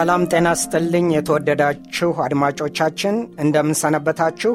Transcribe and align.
ሰላም 0.00 0.22
ጤና 0.30 0.48
ስጥልኝ። 0.58 1.06
የተወደዳችሁ 1.12 2.10
አድማጮቻችን 2.24 3.14
እንደምንሰነበታችሁ። 3.44 4.52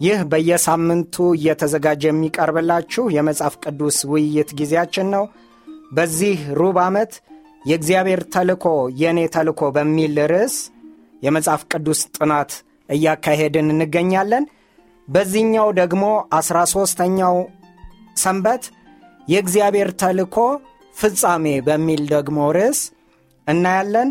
ይህ 0.00 0.20
በየሳምንቱ 0.30 1.24
እየተዘጋጀ 1.36 2.02
የሚቀርብላችሁ 2.08 3.04
የመጽሐፍ 3.16 3.54
ቅዱስ 3.64 3.98
ውይይት 4.12 4.50
ጊዜያችን 4.60 5.08
ነው። 5.14 5.24
በዚህ 5.96 6.38
ሩብ 6.60 6.78
ዓመት 6.84 7.12
የእግዚአብሔር 7.62 8.22
ተልኮ 8.36 8.64
የእኔ 9.02 9.20
ተልኮ 9.36 9.70
በሚል 9.76 10.16
ርዕስ 10.32 10.56
የመጽሐፍ 11.22 11.64
ቅዱስ 11.72 12.02
ጥናት 12.16 12.52
እያካሄድን 12.88 13.68
እንገኛለን። 13.74 14.46
በዚህኛው 15.08 15.70
ደግሞ 15.80 16.04
አስራ 16.32 16.64
ሦስተኛው 16.74 17.36
ሰንበት 18.16 18.64
የእግዚአብሔር 19.28 19.92
ተልኮ 20.02 20.38
ፍጻሜ 20.96 21.46
በሚል 21.68 22.04
ደግሞ 22.14 22.50
ርዕስ 22.58 22.82
እናያለን። 23.46 24.08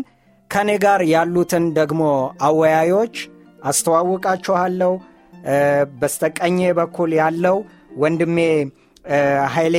ከእኔ 0.52 0.70
ጋር 0.82 1.00
ያሉትን 1.12 1.64
ደግሞ 1.76 2.02
አወያዮች 2.46 3.14
አስተዋውቃችኋለሁ። 3.62 4.92
በስተቀኜ 6.00 6.58
በኩል 6.78 7.10
ያለው 7.20 7.56
ወንድሜ 8.02 8.36
ኃይሌ 9.54 9.76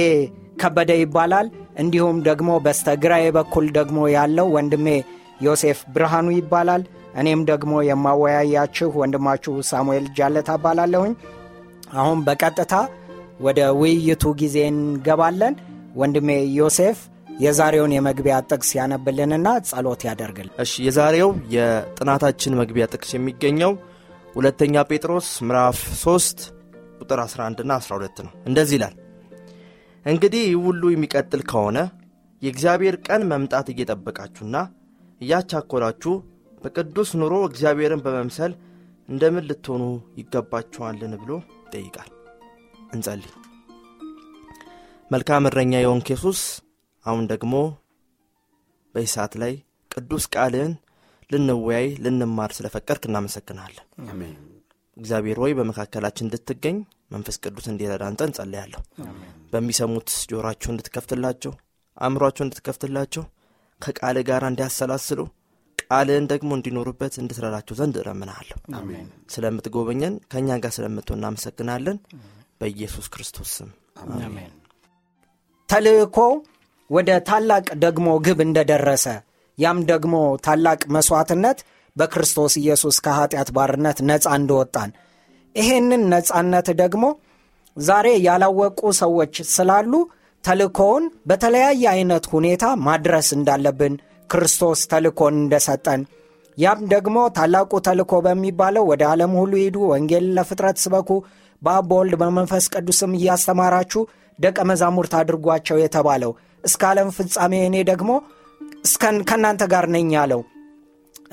ከበደ 0.62 0.92
ይባላል። 1.02 1.48
እንዲሁም 1.82 2.18
ደግሞ 2.28 2.50
በስተግራዬ 2.66 3.26
በኩል 3.38 3.66
ደግሞ 3.78 4.00
ያለው 4.16 4.48
ወንድሜ 4.56 4.88
ዮሴፍ 5.42 5.80
ብርሃኑ 5.94 6.28
ይባላል። 6.38 6.84
እኔም 7.22 7.42
ደግሞ 7.50 7.74
የማወያያችሁ 7.90 8.90
ወንድማችሁ 9.02 9.56
ሳሙኤል 9.70 10.06
ጃለት 10.18 10.48
አባላለሁኝ። 10.54 11.14
አሁን 11.96 12.20
በቀጥታ 12.28 12.74
ወደ 13.40 13.60
ውይይቱ 13.80 14.24
ጊዜ 14.42 14.58
እንገባለን። 14.72 15.56
ወንድሜ 15.96 16.30
ዮሴፍ 16.60 17.00
የዛሬውን 17.40 17.94
የመግቢያ 17.96 18.36
ጥቅስ 18.50 18.70
ያነብልንና 18.78 19.48
ጸሎት 19.70 20.02
ያደርግል። 20.08 20.50
እሺ 20.64 20.74
የዛሬው 20.86 21.30
የጥናታችን 21.56 22.58
መግቢያ 22.60 22.86
ጥቅስ 22.94 23.12
የሚገኘው 23.16 23.72
ሁለተኛ 24.36 24.84
ጴጥሮስ 24.90 25.28
ምዕራፍ 25.48 25.80
3 26.00 26.44
ቁጥር 27.00 27.20
11ና 27.26 27.72
12 27.82 28.22
ነው። 28.26 28.34
እንደዚህ 28.50 28.76
ይላል፣ 28.78 28.96
እንግዲህ 30.06 30.42
ይህ 30.46 30.58
ሁሉ 30.66 30.84
የሚቀጥል 30.92 31.42
ከሆነ 31.52 31.78
የእግዚአብሔር 32.42 32.96
ቀን 33.08 33.22
መምጣት 33.32 33.68
እየጠበቃችሁና 33.74 34.58
እያቻኮላችሁ 35.22 36.14
በቅዱስ 36.62 37.10
ኑሮ 37.22 37.36
እግዚአብሔርን 37.50 38.04
በመምሰል 38.06 38.54
እንደምን 39.10 39.48
ልትሆኑ 39.50 39.84
ይገባችኋልን 40.20 41.14
ብሎ 41.22 41.32
ይጠይቃል። 41.64 42.10
እንጸልይ። 42.94 43.32
መልካም 45.12 45.48
እረኛ 45.50 45.74
የሆንክ 45.80 46.08
ኢየሱስ 46.12 46.42
አሁን 47.06 47.24
ደግሞ 47.32 47.54
በዚህ 48.96 49.12
ሰዓት 49.16 49.34
ላይ 49.42 49.54
ቅዱስ 49.92 50.26
ቃልህን 50.36 50.74
ልንወያይ 51.30 51.88
ልንማር 52.04 52.52
ስለፈቀድክ 52.58 53.04
እናመሰግናለን። 53.10 53.86
እግዚአብሔር 54.98 55.38
ሆይ 55.44 55.52
በመካከላችን 55.60 56.26
እንድትገኝ 56.28 56.76
መንፈስ 57.12 57.38
ቅዱስ 57.44 57.66
እንዲረዳ 57.72 58.04
አንተ 58.10 58.22
እንጸለያለሁ። 58.28 58.82
በሚሰሙት 59.54 60.10
ጆሯቸው 60.32 60.70
እንድትከፍትላቸው፣ 60.74 61.54
አእምሯቸው 61.98 62.44
እንድትከፍትላቸው፣ 62.46 63.24
ከቃል 63.82 64.18
ጋር 64.30 64.44
እንዲያሰላስሉ፣ 64.50 65.20
ቃልህን 65.84 66.26
ደግሞ 66.32 66.50
እንዲኖሩበት 66.58 67.14
እንድትረዳቸው 67.22 67.76
ዘንድ 67.80 67.96
እለምንሃለሁ። 68.02 68.58
ስለምትጎበኘን 69.34 70.14
ከእኛ 70.32 70.58
ጋር 70.64 70.74
ስለምትሆን 70.78 71.20
እናመሰግናለን። 71.20 71.98
በኢየሱስ 72.62 73.08
ክርስቶስ 73.14 73.52
ስም 73.58 73.70
አሜን። 74.20 74.52
ተልእኮ 75.70 76.18
ወደ 76.94 77.10
ታላቅ 77.28 77.66
ደግሞ 77.84 78.08
ግብ 78.26 78.40
እንደደረሰ 78.42 79.06
ያም 79.58 79.80
ደግሞ 79.86 80.16
ታላቅ 80.46 80.82
መሥዋዕትነት 80.96 81.60
በክርስቶስ 81.96 82.54
ኢየሱስ 82.58 82.96
ከኀጢአት 83.06 83.50
ባርነት 83.58 83.98
ነፃ 84.02 84.26
እንደወጣን። 84.40 84.92
ይሄንን 85.56 86.04
ነፃነት 86.14 86.68
ደግሞ 86.82 87.04
ዛሬ 87.78 88.08
ያላወቁ 88.26 88.82
ሰዎች 89.02 89.36
ስላሉ 89.56 89.92
ተልእኮውን 90.44 91.04
በተለያየ 91.28 91.84
አይነት 91.94 92.26
ሁኔታ 92.34 92.66
ማድረስ 92.88 93.28
እንዳለብን 93.38 93.94
ክርስቶስ 94.30 94.80
ተልእኮን 94.92 95.36
እንደሰጠን 95.36 96.02
ያም 96.58 96.80
ደግሞ 96.88 97.18
ታላቁ 97.38 97.72
ተልእኮ 97.88 98.14
በሚባለው 98.26 98.84
ወደ 98.92 99.04
ዓለም 99.12 99.32
ሁሉ 99.40 99.54
ሂዱ፣ 99.62 99.78
ወንጌልን 99.92 100.36
ለፍጥረት 100.38 100.78
ስበኩ፣ 100.84 101.10
በአብ 101.62 101.92
በመንፈስ 102.22 102.66
ቅዱስም 102.74 103.12
እያስተማራችሁ 103.20 104.02
ደቀ 104.40 104.60
መዛሙርት 104.70 105.14
አድርጓቸው 105.20 105.78
የተባለው 105.82 106.32
እስከ 106.64 106.82
ዓለም 106.90 107.10
ፍጻሜ 107.18 107.54
እኔ 107.68 107.78
ደግሞ 107.92 108.12
ከእናንተ 109.30 109.64
ጋር 109.74 109.86
ነኝ 109.96 110.10
ያለው 110.18 110.42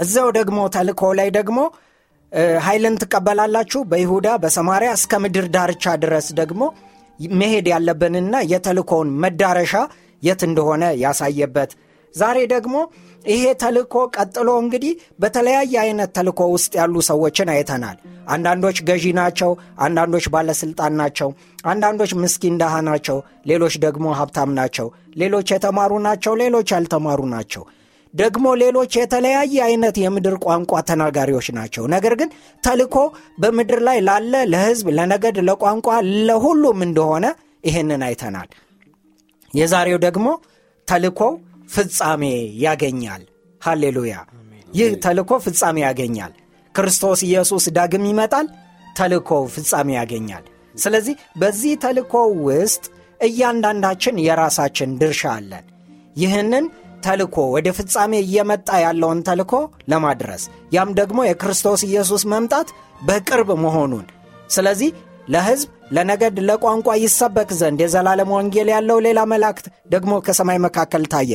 እዚያው 0.05 0.29
ደግሞ 0.39 0.59
ተልእኮ 0.75 1.03
ላይ 1.19 1.29
ደግሞ 1.39 1.59
ኃይልን 2.67 2.95
ትቀበላላችሁ 3.03 3.81
በይሁዳ 3.91 4.29
በሰማርያ 4.43 4.91
እስከ 4.99 5.13
ምድር 5.25 5.47
ዳርቻ 5.55 5.95
ድረስ 6.05 6.27
ደግሞ 6.41 6.63
መሄድ 7.35 7.67
ያለብንና 7.73 8.37
የተልእኮውን 8.53 9.09
መዳረሻ 9.23 9.73
የት 10.23 10.41
እንደሆነ 10.49 10.85
ያሳየበት። 11.03 11.71
ዛሬ 12.15 12.39
ደግሞ 12.53 12.77
ይሄ 13.25 13.45
ተልእኮ 13.62 13.95
ቀጥሎ 14.17 14.51
እንግዲህ 14.62 14.93
በተለያየ 15.23 15.75
አይነት 15.83 16.11
ተልእኮ 16.17 16.41
ውስጥ 16.55 16.73
ያሉ 16.81 16.95
ሰዎችን 17.09 17.49
አይተናል። 17.55 17.97
አንዳንዶች 18.29 18.79
ገዢ 18.89 19.05
ናቸው፣ 19.19 19.51
አንዳንዶች 19.79 20.27
ባለስልጣን 20.35 20.95
ናቸው፣ 21.01 21.29
አንዳንዶች 21.65 22.12
ምስኪን 22.23 22.57
ድሃ 22.62 22.75
ናቸው፣ 22.89 23.19
ሌሎች 23.47 23.75
ደግሞ 23.87 24.07
ሀብታም 24.21 24.53
ናቸው፣ 24.59 24.89
ሌሎች 25.16 25.48
የተማሩ 25.54 25.93
ናቸው፣ 26.06 26.32
ሌሎች 26.43 26.69
ያልተማሩ 26.75 27.21
ናቸው። 27.32 27.62
ደግሞ 28.15 28.47
ሌሎች 28.62 28.93
የተለያየ 28.98 29.56
አይነት 29.66 29.97
የምድር 30.03 30.37
ቋንቋ 30.44 30.81
ተናጋሪዎች 30.88 31.48
ናቸው። 31.59 31.84
ነገር 31.87 32.15
ግን 32.21 32.31
ተልእኮ 32.65 32.97
በምድር 33.38 33.81
ላይ 33.88 33.99
ላለ 34.09 34.34
ለሕዝብ፣ 34.53 34.88
ለነገድ፣ 34.99 35.37
ለቋንቋ፣ 35.49 35.88
ለሁሉም 36.28 36.81
እንደሆነ 36.88 37.26
ይሄንን 37.65 38.03
አይተናል። 38.09 38.49
የዛሬው 39.50 39.99
ደግሞ 40.06 40.26
ተልእኮው 40.88 41.32
ፍጻሜ 41.69 42.22
ያገኛል። 42.65 43.22
ሃሌሉያ! 43.62 44.15
ይህ 44.70 44.91
ተልእኮ 45.04 45.32
ፍጻሜ 45.44 45.76
ያገኛል። 45.87 46.32
ክርስቶስ 46.75 47.20
ኢየሱስ 47.29 47.64
ዳግም 47.76 48.05
ይመጣል። 48.11 48.46
ተልእኮው 48.96 49.43
ፍጻሜ 49.55 49.88
ያገኛል። 49.99 50.44
ስለዚህ 50.75 51.14
በዚህ 51.38 51.73
ተልእኮ 51.82 52.12
ውስጥ 52.46 52.85
እያንዳንዳችን 53.20 54.22
የራሳችን 54.26 54.96
ድርሻ 55.00 55.22
አለን። 55.34 55.64
ይህንን 56.17 56.64
ተልእኮ 57.05 57.37
ወደ 57.55 57.69
ፍጻሜ 57.76 58.12
እየመጣ 58.22 58.69
ያለውን 58.84 59.20
ተልእኮ 59.28 59.52
ለማድረስ 59.88 60.43
ያም 60.72 60.90
ደግሞ 60.99 61.20
የክርስቶስ 61.26 61.82
ኢየሱስ 61.88 62.22
መምጣት 62.32 62.69
በቅርብ 63.08 63.50
መሆኑን 63.64 64.06
ስለዚህ 64.50 64.90
ለሕዝብ 65.28 65.69
ለነገድ 65.96 66.37
ለቋንቋ 66.49 66.88
ይሰበክ 67.02 67.50
ዘንድ 67.61 67.78
የዘላለም 67.82 68.32
ወንጌል 68.37 68.69
ያለው 68.75 68.99
ሌላ 69.06 69.20
መላእክት 69.32 69.66
ደግሞ 69.90 70.12
ከሰማይ 70.26 70.58
መካከል 70.66 71.05
ታየ። 71.12 71.32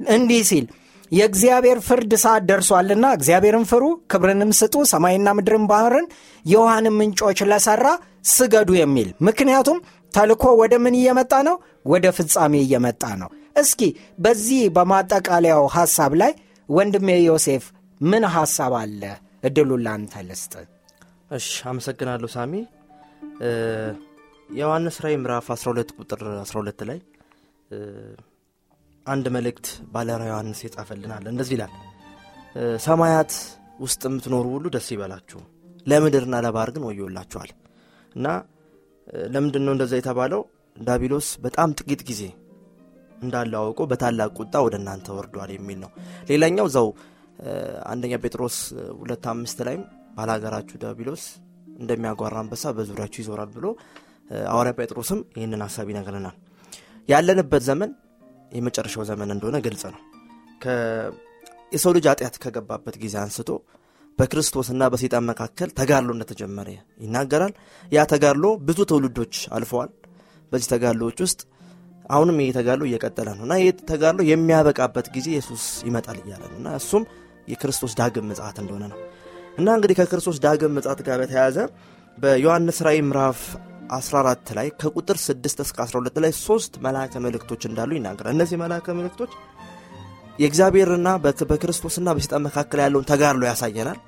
እንዲህ 0.00 0.42
ሲል 0.50 0.64
የእግዚአብሔር 1.12 1.78
ፍርድ 1.86 2.12
ሰዓት 2.22 2.42
ደርሷልና 2.50 3.06
እግዚአብሔርን 3.16 3.66
ፍሩ፣ 3.70 3.82
ክብርንም 4.12 4.52
ስጡ፣ 4.60 4.74
ሰማይና 4.92 5.28
ምድርን 5.38 5.64
ባህርን 5.70 6.06
የውሃንም 6.44 6.96
ምንጮች 7.00 7.40
ለሠራ 7.50 7.86
ስገዱ 8.30 8.70
የሚል 8.78 9.08
ምክንያቱም 9.28 9.78
ተልኮ 10.14 10.44
ወደ 10.60 10.74
ምን 10.84 10.94
እየመጣ 10.98 11.32
ነው? 11.48 11.56
ወደ 11.86 12.06
ፍጻሜ 12.16 12.54
እየመጣ 12.64 13.02
ነው። 13.22 13.30
እስኪ 13.56 13.80
በዚህ 14.18 14.62
በማጠቃለያው 14.76 15.64
ሐሳብ 15.76 16.12
ላይ 16.22 16.32
ወንድሜ 16.68 17.08
ዮሴፍ 17.26 17.64
ምን 18.00 18.24
ሐሳብ 18.34 18.72
አለ? 18.80 19.02
እድሉን 19.46 19.82
ላንተ 19.86 20.12
ልስጥ። 20.28 20.52
እሺ 21.36 21.48
አመሰግናለሁ 21.70 22.28
ሳሚ። 22.34 22.52
የዮሐንስ 24.50 24.96
ራእይ 25.04 25.16
ምዕራፍ 25.20 25.46
12 25.54 25.90
ቁጥር 25.98 26.20
12 26.42 26.82
ላይ 26.88 26.98
አንድ 29.06 29.26
መልእክት 29.36 29.66
ባለራ 29.94 30.22
ዮሐንስ 30.30 30.58
የጻፈልናል 30.64 31.24
እንደዚህ 31.30 31.54
ይላል 31.56 31.72
ሰማያት 32.84 33.32
ውስጥ 33.80 34.02
የምትኖሩ 34.08 34.46
ሁሉ 34.54 34.66
ደስ 34.74 34.88
ይበላችሁ፣ 34.94 35.40
ለምድርና 35.86 36.34
ለባህር 36.44 36.70
ግን 36.74 36.84
ወዮላችኋል። 36.88 37.50
እና 38.16 38.26
ለምንድን 39.32 39.64
ነው 39.66 39.72
እንደዛ 39.76 39.92
የተባለው? 39.98 40.40
ዳቢሎስ 40.76 41.26
በጣም 41.44 41.70
ጥቂት 41.78 42.02
ጊዜ 42.10 42.22
እንዳለው 43.22 43.60
አውቆ 43.62 43.80
በታላቅ 43.90 44.30
ቁጣ 44.38 44.54
ወደ 44.66 44.74
እናንተ 44.80 45.06
ወርዷል 45.16 45.50
የሚል 45.54 45.78
ነው። 45.82 45.90
ሌላኛው 46.30 46.66
እዛው 46.70 46.88
አንደኛ 47.92 48.14
ጴጥሮስ 48.24 48.56
ሁለት 49.00 49.24
አምስት 49.32 49.58
ላይም 49.68 49.82
ባላገራችሁ 50.16 50.76
ዳቢሎስ 50.84 51.24
እንደሚያጓራ 51.76 52.36
አንበሳ 52.42 52.72
በዙሪያችሁ 52.76 53.20
ይዞራል 53.22 53.50
ብሎ 53.54 53.66
ሐዋርያ 54.48 54.72
ጴጥሮስም 54.78 55.20
ይህንን 55.38 55.62
ሀሳብ 55.66 55.86
ይነግረናል። 55.92 56.36
ያለንበት 57.08 57.62
ዘመን 57.68 57.90
የመጨረሻው 58.52 59.04
ዘመን 59.10 59.30
እንደሆነ 59.34 59.56
ግልጽ 59.66 59.82
ነው። 59.94 60.00
የሰው 61.72 61.92
ልጅ 61.96 62.06
ኃጢአት 62.10 62.36
ከገባበት 62.42 62.96
ጊዜ 63.02 63.14
አንስቶ 63.22 63.50
በክርስቶስና 64.18 64.82
በሴጣን 64.92 65.24
መካከል 65.28 65.68
ተጋድሎ 65.78 66.10
እንደተጀመረ 66.16 66.68
ይናገራል። 67.00 67.52
ያ 67.92 68.04
ተጋድሎ 68.12 68.46
ብዙ 68.66 68.78
ትውልዶች 68.90 69.34
አልፈዋል። 69.56 69.90
በዚህ 70.52 70.68
ተጋድሎዎች 70.72 71.18
ውስጥ 71.26 71.40
አሁንም 72.10 72.38
ይህ 72.42 72.52
ተጋድሎ 72.58 72.84
እየቀጠለ 72.88 73.28
ነው 73.36 73.44
እና 73.46 73.54
ይህ 73.60 73.70
ተጋድሎ 73.90 74.20
የሚያበቃበት 74.30 75.06
ጊዜ 75.14 75.26
ኢየሱስ 75.34 75.64
ይመጣል 75.88 76.18
እያለ 76.22 76.42
ነው 76.44 76.56
እና 76.60 76.68
እሱም 76.80 77.04
የክርስቶስ 77.48 77.92
ዳግም 78.00 78.26
ምጽአት 78.30 78.56
እንደሆነ 78.62 78.84
ነው 78.92 78.98
እና 79.58 79.68
እንግዲህ 79.76 79.96
ከክርስቶስ 80.00 80.36
ዳግም 80.44 80.74
ምጽአት 80.76 81.00
ጋር 81.06 81.18
በተያያዘ 81.22 81.56
በዮሐንስ 82.18 82.78
ራእይ 82.86 83.00
ምዕራፍ 83.06 83.40
14 83.96 84.52
ላይ 84.58 84.68
ከቁጥር 84.80 85.16
6 85.22 85.62
እስከ 85.64 85.78
12 85.84 86.20
ላይ 86.24 86.32
ሶስት 86.44 86.72
መልአከ 86.84 87.20
መልእክቶች 87.24 87.62
እንዳሉ 87.70 87.90
ይናገራል። 87.98 88.34
እነዚህ 88.36 88.56
መልአከ 88.62 88.94
መልእክቶች 88.98 89.32
የእግዚአብሔርና 90.42 91.08
በክርስቶስና 91.50 92.08
በሰይጣን 92.16 92.44
መካከል 92.46 92.80
ያለውን 92.84 93.08
ተጋድሎ 93.10 93.42
ያሳየናል። 93.50 93.98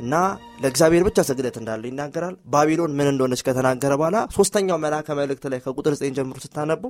እና 0.00 0.14
ለእግዚአብሔር 0.62 1.02
ብቻ 1.06 1.18
ስግደት 1.28 1.56
እንዳለው 1.60 1.88
ይናገራል። 1.90 2.34
ባቢሎን 2.52 2.92
ምን 2.98 3.08
እንደሆነች 3.12 3.42
ከተናገረ 3.46 3.92
በኋላ 4.00 4.18
ሶስተኛው 4.36 4.78
መልአከ 4.84 5.08
መልእክት 5.18 5.44
ላይ 5.52 5.60
ከቁጥር 5.64 5.94
9 5.98 6.14
ጀምሮ 6.18 6.36
ስታነቡ 6.44 6.82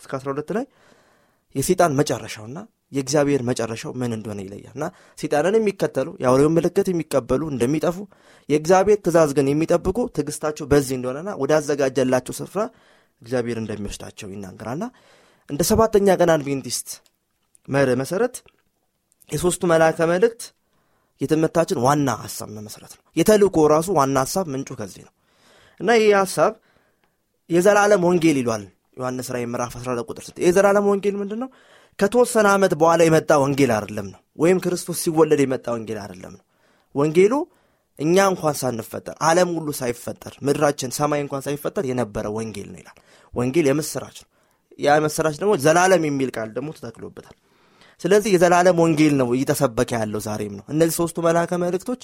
እስከ 0.00 0.12
12 0.18 0.52
ላይ 0.56 0.64
የሰይጣን 1.54 1.92
መጨረሻውና 1.98 2.58
የእግዚአብሔር 2.92 3.42
መጨረሻው 3.48 3.92
ምን 4.00 4.12
እንደሆነ 4.16 4.40
ይለያል። 4.44 4.74
እና 4.76 4.84
ሰይጣንን 5.18 5.56
የሚከተሉ 5.58 6.08
የአውሬውን 6.22 6.54
ምልክት 6.56 6.88
የሚቀበሉ 6.92 7.42
እንደሚጠፉ 7.52 7.96
የእግዚአብሔር 8.48 8.98
ትእዛዝ 9.04 9.30
ግን 9.38 9.48
የሚጠብቁ 9.52 9.98
ትዕግስታቸው 10.16 10.66
በዚህ 10.72 10.96
እንደሆነና 10.98 11.32
ወዳዘጋጀላቸው 11.42 12.36
ስፍራ 12.40 12.62
እግዚአብሔር 13.22 13.58
እንደሚወስዳቸው 13.62 14.30
ይናገራልና 14.34 14.86
እንደ 15.50 15.62
ሰባተኛ 15.70 16.08
ቀን 16.20 16.32
አድቬንቲስት 16.34 16.88
መርህ 17.68 17.96
መሰረት 18.00 18.34
የሶስቱ 19.30 19.62
መልአከ 19.70 19.98
መልእክት 20.10 20.42
የትምህርታችን 21.20 21.78
ዋና 21.84 22.08
ሀሳብ 22.22 22.48
መመስረት 22.56 22.92
ነው። 22.96 23.02
የተልእኮ 23.16 23.58
ራሱ 23.72 23.88
ዋና 23.98 24.16
ሀሳብ 24.24 24.46
ምንጩ 24.52 24.70
ከዚህ 24.78 25.02
ነው 25.06 25.12
እና 25.80 25.90
ይህ 25.98 26.10
ሀሳብ 26.20 26.52
የዘላለም 27.50 28.02
ወንጌል 28.08 28.36
ይሏል 28.40 28.64
ዮሐንስ 28.98 29.28
ራእይ 29.34 29.46
ምዕራፍ 29.52 29.72
14 29.78 30.10
ቁጥር 30.10 30.24
ስት 30.26 30.36
የዘላለም 30.44 30.84
ወንጌል 30.90 31.14
ምንድን 31.20 31.40
ነው? 31.42 31.48
ከተወሰነ 31.98 32.46
ዓመት 32.56 32.72
በኋላ 32.80 33.00
የመጣ 33.06 33.30
ወንጌል 33.42 33.70
አይደለም 33.76 34.06
ነው። 34.12 34.20
ወይም 34.38 34.58
ክርስቶስ 34.64 34.98
ሲወለድ 35.04 35.40
የመጣ 35.44 35.66
ወንጌል 35.76 35.98
አይደለም 36.04 36.32
ነው። 36.36 36.44
ወንጌሉ 36.94 37.32
እኛ 37.98 38.16
እንኳን 38.30 38.54
ሳንፈጠር 38.60 39.16
ዓለም 39.26 39.50
ሁሉ 39.56 39.68
ሳይፈጠር 39.80 40.34
ምድራችን 40.46 40.90
ሰማይ 40.96 41.20
እንኳን 41.24 41.42
ሳይፈጠር 41.46 41.84
የነበረ 41.90 42.26
ወንጌል 42.36 42.68
ነው 42.72 42.78
ይላል። 42.82 42.96
ወንጌል 43.34 43.66
የምስራች 43.70 44.16
ነው። 44.22 44.30
ያ 44.78 44.96
ምስራች 45.04 45.36
ደግሞ 45.40 45.52
ዘላለም 45.64 46.04
የሚል 46.08 46.30
ቃል 46.36 46.48
ደግሞ 46.56 46.68
ተተክሎበታል። 46.76 47.36
ስለዚህ 48.04 48.30
የዘላለም 48.34 48.78
ወንጌል 48.82 49.14
ነው 49.20 49.28
እየተሰበከ 49.36 49.90
ያለው 50.00 50.20
ዛሬም 50.26 50.54
ነው። 50.58 50.64
እነዚህ 50.72 50.94
ሶስቱ 51.00 51.18
መልአከ 51.26 51.52
መልእክቶች 51.62 52.02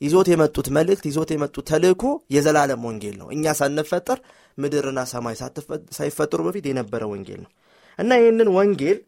ይዞት 0.00 0.28
የመጡት 0.32 0.66
መልእክት 0.76 1.04
ይዞት 1.08 1.30
የመጡት 1.34 1.64
ተልእኮ 1.70 2.04
የዘላለም 2.34 2.84
ወንጌል 2.88 3.16
ነው። 3.20 3.28
እኛ 3.34 3.52
ሳንፈጠር 3.58 4.18
ምድርና 4.58 5.00
ሰማይ 5.10 5.34
ሳይፈጠሩ 5.98 6.40
በፊት 6.46 6.64
የነበረ 6.70 7.02
ወንጌል 7.12 7.40
ነው 7.44 7.50
እና 7.98 8.10
ይህንን 8.20 8.48
ወንጌል 8.56 8.98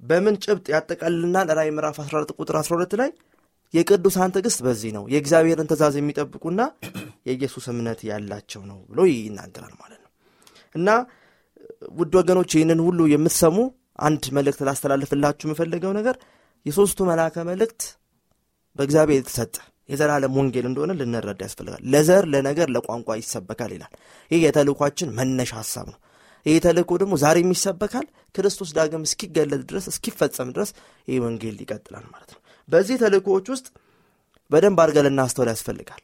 በምን 0.00 0.34
ጭብጥ 0.44 0.66
ያጠቃልልናል? 0.74 1.48
ራእይ 1.58 1.70
ምዕራፍ 1.76 1.96
14 2.02 2.30
ቁጥር 2.38 2.56
12 2.60 2.92
ላይ 3.00 3.10
የቅዱሳን 3.74 4.32
ትዕግስት 4.34 4.60
በዚህ 4.66 4.90
ነው 4.96 5.04
የእግዚአብሔርን 5.12 5.68
ትእዛዝ 5.70 5.94
የሚጠብቁና 5.98 6.60
የኢየሱስ 7.26 7.64
እምነት 7.72 8.00
ያላቸው 8.10 8.62
ነው 8.70 8.78
ብሎ 8.90 9.00
ይናገራል 9.10 9.74
ማለት 9.80 10.00
ነው 10.04 10.10
እና 10.74 10.88
ውድ 11.98 12.14
ወገኖች 12.20 12.50
ይህንን 12.56 12.80
ሁሉ 12.86 13.00
የምትሰሙ 13.12 13.56
አንድ 13.98 14.24
መልእክት 14.36 14.60
ላስተላልፍላችሁ 14.68 15.46
የምፈልገው 15.48 15.92
ነገር 15.98 16.16
የሦስቱ 16.66 16.98
መልአከ 17.08 17.36
መልእክት 17.48 17.82
በእግዚአብሔር 18.76 19.18
የተሰጠ 19.20 19.54
የዘላለም 19.88 20.34
ወንጌል 20.38 20.66
እንደሆነ 20.68 20.92
ልንረዳ 20.98 21.40
ያስፈልጋል። 21.46 21.82
ለዘር፣ 21.92 22.24
ለነገር፣ 22.32 22.68
ለቋንቋ 22.74 23.16
ይሰበካል 23.20 23.70
ይላል። 23.76 23.92
ይህ 24.30 24.40
የተልእኳችን 24.44 25.12
መነሻ 25.18 25.52
ሀሳብ 25.60 25.86
ነው። 25.92 25.98
ይህ 26.46 26.58
ተልእኮ 26.64 26.90
ደግሞ 27.02 27.14
ዛሬም 27.22 27.50
ይሰበካል። 27.54 28.06
ክርስቶስ 28.34 28.70
ዳግም 28.76 29.02
እስኪገለጥ 29.08 29.62
ድረስ 29.70 29.86
እስኪፈጸም 29.92 30.50
ድረስ 30.54 30.70
ይህ 31.08 31.18
ወንጌል 31.24 31.56
ይቀጥላል 31.64 32.04
ማለት 32.12 32.30
ነው። 32.34 32.40
በዚህ 32.68 32.96
ተልእኮዎች 33.02 33.46
ውስጥ 33.54 33.66
በደንብ 34.50 34.78
አድርገን 34.82 35.06
ልናስተውል 35.08 35.48
ያስፈልጋል። 35.52 36.02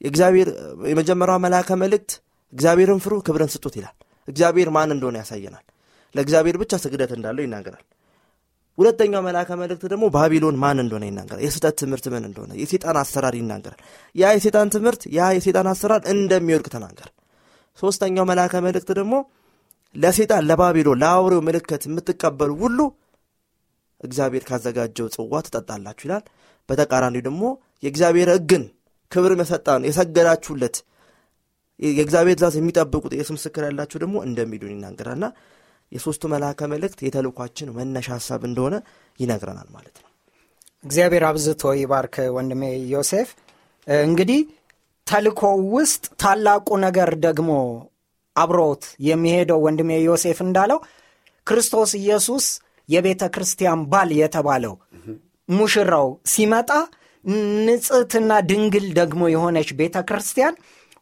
የእግዚአብሔር 0.00 0.48
የመጀመሪያው 0.90 1.38
መልአከ 1.44 1.70
መልእክት 1.82 2.12
እግዚአብሔርን 2.52 3.00
ፍሩ፣ 3.04 3.14
ክብርን 3.26 3.50
ስጡት 3.54 3.74
ይላል። 3.78 3.94
እግዚአብሔር 4.28 4.68
ማን 4.70 4.90
እንደሆነ 4.94 5.16
ያሳየናል። 5.22 5.64
ለእግዚአብሔር 6.14 6.56
ብቻ 6.62 6.72
ስግደት 6.82 7.10
እንዳለው 7.16 7.42
ይናገራል። 7.46 7.84
ሁለተኛው 8.78 9.22
መልአከ 9.26 9.50
መልእክት 9.60 9.82
ደግሞ 9.92 10.04
ባቢሎን 10.14 10.56
ማን 10.60 10.78
እንደሆነ 10.82 11.04
ይናገራል። 11.08 11.42
የስህተት 11.44 11.74
ትምህርት 11.80 12.06
ምን 12.12 12.24
እንደሆነ፣ 12.28 12.50
የሴጣን 12.60 12.96
አሰራር 13.00 13.34
ይናገራል። 13.40 13.80
ያ 14.14 14.30
የሴጣን 14.36 14.70
ትምህርት፣ 14.74 15.02
ያ 15.16 15.28
የሴጣን 15.36 15.68
አሰራር 15.72 16.00
እንደሚወድቅ 16.14 16.68
ተናገር። 16.74 17.08
ሶስተኛው 17.78 18.24
መልአከ 18.30 18.54
መልእክት 18.66 18.90
ደግሞ 18.98 19.14
ለሴጣን 19.94 20.46
ለባቢሎን፣ 20.48 21.00
ለአውሬው 21.02 21.42
ምልክት 21.48 21.82
የምትቀበሉ 21.88 22.50
ሁሉ 22.62 22.78
እግዚአብሔር 24.00 24.44
ካዘጋጀው 24.48 25.06
ጽዋ 25.14 25.42
ትጠጣላችሁ 25.46 26.06
ይላል። 26.06 26.24
በተቃራኒው 26.68 27.22
ደግሞ 27.26 27.42
የእግዚአብሔር 27.82 28.28
ሕግን 28.34 28.64
ክብር 29.12 29.32
የሰጣን 29.36 29.82
የሰገዳችሁለት 29.88 30.76
የእግዚአብሔር 31.80 32.36
ትእዛዝ 32.38 32.54
የሚጠብቁት 32.58 33.12
የኢየሱስ 33.14 33.34
ምስክር 33.36 33.62
ያላችሁ 33.68 33.98
ደግሞ 34.02 34.16
እንደሚዱን 34.26 34.72
ይናገራልና 34.74 35.26
የሶስቱ 35.92 36.22
መልአከ 36.32 36.68
መልእክት 36.72 36.98
የተልኳችን 37.06 37.72
መነሻ 37.76 38.08
ሀሳብ 38.16 38.42
እንደሆነ 38.48 38.74
ይነግረናል 39.20 39.68
ማለት 39.76 39.96
ነው። 39.98 40.08
እግዚአብሔር 40.84 41.24
አብዝቶ 41.28 41.72
ይባርክ 41.80 42.16
ወንድሜ 42.36 42.62
ዮሴፍ። 42.92 43.28
እንግዲህ 44.06 44.40
ተልኮ 45.06 45.40
ውስጥ 45.74 46.04
ታላቁ 46.22 46.68
ነገር 46.86 47.10
ደግሞ 47.26 47.50
አብሮት 48.36 48.84
የሚሄደው 49.06 49.58
ወንድሜ 49.66 49.90
ዮሴፍ 50.04 50.38
እንዳለው 50.44 50.78
ክርስቶስ 51.46 51.90
ኢየሱስ 52.00 52.44
የቤተ 52.88 53.22
ክርስቲያን 53.34 53.80
ባል 53.92 54.10
የተባለው 54.20 54.74
ሙሽራው 55.48 56.08
ሲመጣ 56.32 56.70
ንጽሕትና 57.66 58.32
ድንግል 58.48 58.86
ደግሞ 58.98 59.22
የሆነች 59.32 59.68
ቤተ 59.80 59.96
ክርስቲያን 60.08 60.54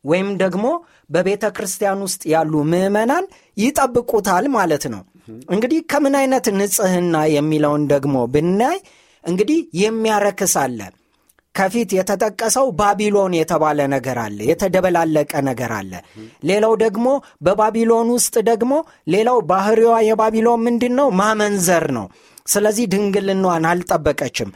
ወይም 0.04 0.28
ደግሞ 0.42 0.66
በቤተ 1.10 1.44
ክርስቲያን 1.56 2.00
ውስጥ 2.06 2.22
ያሉ 2.32 2.52
ምዕመናን 2.70 3.24
ይጠብቁታል 3.56 4.46
ማለት 4.54 4.84
ነው። 4.94 5.02
እንግዲህ 5.54 5.80
ከምን 5.90 6.14
አይነት 6.20 6.46
ንጽሕና 6.58 7.16
የሚለውን 7.34 7.82
ደግሞ 7.92 8.16
ብናይ 8.34 8.78
እንግዲህ 9.24 9.58
የሚያረክስ 9.80 10.54
አለ። 10.62 10.78
ከፊት 11.54 11.90
የተጠቀሰው 11.96 12.66
ባቢሎን 12.78 13.32
የተባለ 13.36 13.80
ነገር 13.94 14.18
አለ፣ 14.24 14.38
የተደበላለቀ 14.50 15.32
ነገር 15.48 15.72
አለ። 15.78 15.92
ሌላው 16.44 16.74
ደግሞ 16.84 17.06
በባቢሎን 17.42 18.08
ውስጥ 18.16 18.34
ደግሞ 18.50 18.72
ሌላው 19.14 19.38
ባህሪዋ 19.50 19.94
የባቢሎን 20.08 20.64
ምንድን 20.66 20.94
ነው? 21.00 21.08
ማመንዘር 21.20 21.86
ነው። 21.98 22.06
ስለዚህ 22.46 22.84
ድንግልናዋን 22.92 23.66
አልጠበቀችም። 23.70 24.50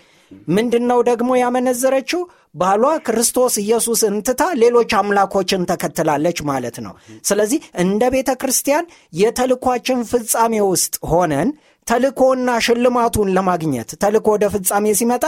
ምንድን 0.57 0.85
ነው 0.91 0.99
ደግሞ 1.09 1.31
ያመነዘረችው? 1.41 2.21
ባሏ 2.55 2.85
ክርስቶስ 3.07 3.55
ኢየሱስን 3.62 4.17
ትታ 4.26 4.43
ሌሎች 4.61 4.91
አምላኮችን 4.99 5.67
ተከትላለች 5.71 6.38
ማለት 6.50 6.76
ነው። 6.85 6.93
ስለዚህ 7.25 7.61
እንደ 7.85 8.03
ቤተ 8.14 8.31
ክርስቲያን 8.43 8.91
የተልኳችን 9.21 10.00
ፍጻሜ 10.11 10.55
ውስጥ 10.69 10.95
ሆነን 11.12 11.49
ተልኮና 11.87 12.50
ሽልማቱን 12.67 13.33
ለማግኘት 13.37 13.91
ተልኮ 14.03 14.26
ወደ 14.35 14.45
ፍጻሜ 14.55 14.95
ሲመጣ 15.00 15.25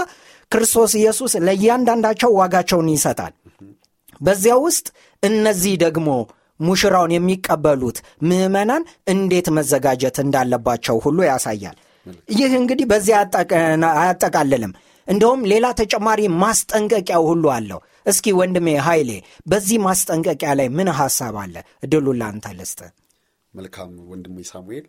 ክርስቶስ 0.53 0.93
ኢየሱስ 1.01 1.33
ለእያንዳንዳቸው 1.47 2.31
ዋጋቸውን 2.39 2.89
ይሰጣል። 2.95 3.35
በዚያ 4.21 4.55
ውስጥ 4.67 4.87
እነዚህ 5.23 5.75
ደግሞ 5.83 6.09
ሙሽራውን 6.61 7.13
የሚቀበሉት 7.15 7.99
ምዕመናን 8.29 8.83
እንዴት 9.07 9.49
መዘጋጀት 9.57 10.17
እንዳለባቸው 10.25 10.97
ሁሉ 11.05 11.19
ያሳያል። 11.29 11.77
ይህ 12.33 12.53
እንግዲህ 12.61 12.87
በዚያ 12.93 13.17
አያጠቃልልም። 13.95 14.73
እንደውም 15.09 15.43
ሌላ 15.53 15.67
ተጨማሪ 15.81 16.21
ማስጠንቀቂያ 16.43 17.19
ሁሉ 17.27 17.45
አለው። 17.55 17.81
እስኪ 18.07 18.33
ወንድሜ 18.39 18.69
ኃይሌ 18.87 19.11
በዚህ 19.47 19.79
ማስጠንቀቂያ 19.87 20.51
ላይ 20.59 20.69
ምን 20.77 20.89
ሐሳብ 20.99 21.37
አለ? 21.43 21.55
እድሉን 21.85 22.19
ለአንተ 22.21 22.47
ልስጥ። 22.59 22.81
መልካም 23.55 23.93
ወንድሜ 24.11 24.37
ሳሙኤል፣ 24.51 24.87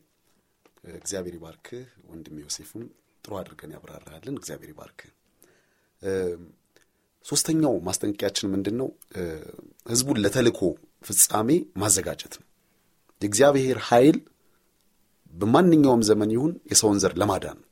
እግዚአብሔር 0.95 1.35
ይባርክህ። 1.37 1.83
ወንድሜ 2.09 2.35
ዮሴፍም 2.45 2.83
ጥሩ 3.23 3.31
አድርገን 3.39 3.71
ያብራራልን። 3.75 4.35
እግዚአብሔር 4.39 4.69
ይባርክህ። 4.73 5.11
ሶስተኛው 7.25 7.73
ማስጠንቀቂያችን 7.87 8.51
ምንድን 8.53 8.75
ነው? 8.81 8.89
ህዝቡን 9.89 10.17
ለተልኮ 10.23 10.59
ፍጻሜ 11.03 11.49
ማዘጋጀት 11.81 12.33
ነው። 12.39 12.45
የእግዚአብሔር 13.21 13.77
ኃይል 13.87 14.17
በማንኛውም 15.33 16.01
ዘመን 16.09 16.29
ይሁን 16.35 16.51
የሰውን 16.71 16.97
ዘር 17.03 17.13
ለማዳን 17.21 17.57
ነው። 17.59 17.65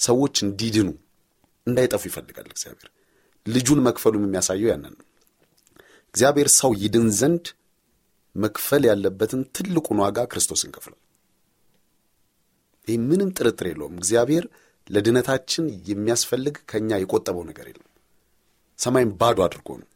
ሰዎች 0.00 0.34
እንዲድኑ 0.44 0.88
እንዳይጠፉ 1.66 2.02
ይፈልጋል 2.10 2.48
እግዚአብሔር። 2.50 2.88
ልጁን 3.46 3.80
መክፈሉም 3.86 4.24
የሚያሳየው 4.26 4.70
ያንን 4.72 4.94
ነው። 4.94 5.06
እግዚአብሔር 6.14 6.48
ሰው 6.56 6.70
ይድን 6.82 7.08
ዘንድ 7.18 7.44
መክፈል 8.34 8.82
ያለበትን 8.88 9.40
ትልቁን 9.54 9.98
ዋጋ 10.04 10.18
ክርስቶስን 10.32 10.70
ከፍሏል። 10.74 10.98
ይህ 12.88 12.98
ምንም 13.08 13.30
ጥርጥር 13.36 13.66
የለውም። 13.70 13.96
እግዚአብሔር 14.00 14.44
ለድነታችን 14.90 15.64
የሚያስፈልግ 15.88 16.54
ከእኛ 16.70 16.98
የቆጠበው 17.00 17.44
ነገር 17.50 17.66
የለም። 17.70 17.88
ሰማይን 18.78 19.10
ባዶ 19.20 19.38
አድርጎ 19.46 19.68
ነው 19.80 19.88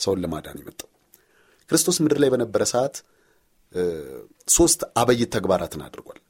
ሰውን 0.00 0.20
ለማዳን 0.24 0.60
የመጣው። 0.60 0.88
ክርስቶስ 1.70 1.96
ምድር 2.04 2.18
ላይ 2.22 2.30
በነበረ 2.34 2.62
ሰዓት 2.72 2.94
ሦስት 4.48 4.80
አበይት 4.96 5.30
ተግባራትን 5.34 5.82
አድርጓል። 5.86 6.20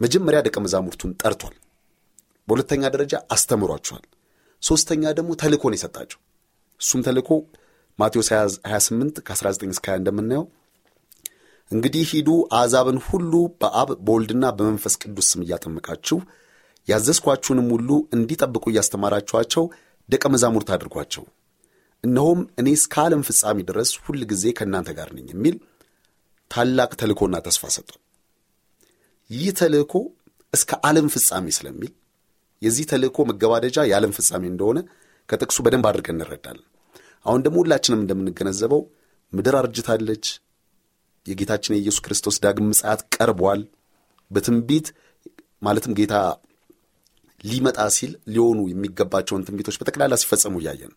መጀመሪያ 0.00 0.38
ደቀ 0.46 0.56
መዛሙርቱን 0.64 1.12
ጠርቷል። 1.22 1.54
በሁለተኛ 2.48 2.82
ደረጃ 2.94 3.14
አስተምሯቸዋል። 3.30 4.04
ሦስተኛ 4.62 5.12
ደግሞ 5.18 5.30
ተልእኮን 5.42 5.74
የሰጣቸው 5.76 6.20
እሱም 6.80 7.00
ተልእኮ 7.06 7.30
ማቴዎስ 7.98 8.28
28 8.34 9.20
ከ19 9.28 9.74
እስከ 9.74 9.86
20 9.88 10.00
እንደምናየው 10.00 10.44
እንግዲህ 11.70 12.04
ሂዱ 12.10 12.28
አሕዛብን 12.56 12.98
ሁሉ 13.06 13.32
በአብ 13.60 13.88
በወልድና 14.06 14.46
በመንፈስ 14.58 14.94
ቅዱስ 15.02 15.28
ስም 15.32 15.40
እያጠመቃችሁ 15.44 16.18
ያዘዝኳችሁንም 16.88 17.68
ሁሉ 17.74 17.90
እንዲጠብቁ 18.16 18.64
እያስተማራችኋቸው 18.72 19.64
ደቀ 20.08 20.24
መዛሙርት 20.34 20.68
አድርጓቸው። 20.74 21.24
እነሆም 22.04 22.40
እኔ 22.60 22.68
እስከ 22.78 22.94
ዓለም 23.04 23.22
ፍጻሜ 23.28 23.58
ድረስ 23.70 23.90
ሁል 24.04 24.20
ጊዜ 24.32 24.44
ከእናንተ 24.58 24.90
ጋር 24.98 25.08
ነኝ 25.16 25.26
የሚል 25.34 25.56
ታላቅ 26.50 26.90
ተልእኮና 27.00 27.36
ተስፋ 27.46 27.62
ሰጥቷል። 27.76 28.02
ይህ 29.30 29.48
ተልእኮ 29.60 29.94
እስከ 30.52 30.78
ዓለም 30.88 31.08
ፍጻሜ 31.14 31.46
ስለሚል 31.56 31.92
የዚህ 32.62 32.84
ተልእኮ 32.90 33.18
መገባደጃ 33.30 33.78
የዓለም 33.86 34.14
ፍጻሜ 34.16 34.44
እንደሆነ 34.50 34.78
ከጥቅሱ 35.28 35.58
በደንብ 35.64 35.86
አድርገን 35.90 36.16
እንረዳለን። 36.16 36.66
አሁን 37.26 37.40
ደግሞ 37.44 37.56
ሁላችንም 37.62 38.02
እንደምንገነዘበው 38.02 38.82
ምድር 39.32 39.54
አርጅታለች። 39.60 40.26
የጌታችን 41.26 41.74
የኢየሱስ 41.74 42.02
ክርስቶስ 42.04 42.36
ዳግም 42.44 42.68
ምጽአት 42.70 43.00
ቀርቧል። 43.14 43.62
በትንቢት 44.30 44.86
ማለትም 45.62 45.96
ጌታ 45.98 46.14
ሊመጣ 47.44 47.78
ሲል 47.96 48.12
ሊሆኑ 48.34 48.58
የሚገባቸውን 48.70 49.44
ትንቢቶች 49.46 49.76
በጠቅላላ 49.80 50.14
ሲፈጸሙ 50.22 50.54
እያየን 50.62 50.92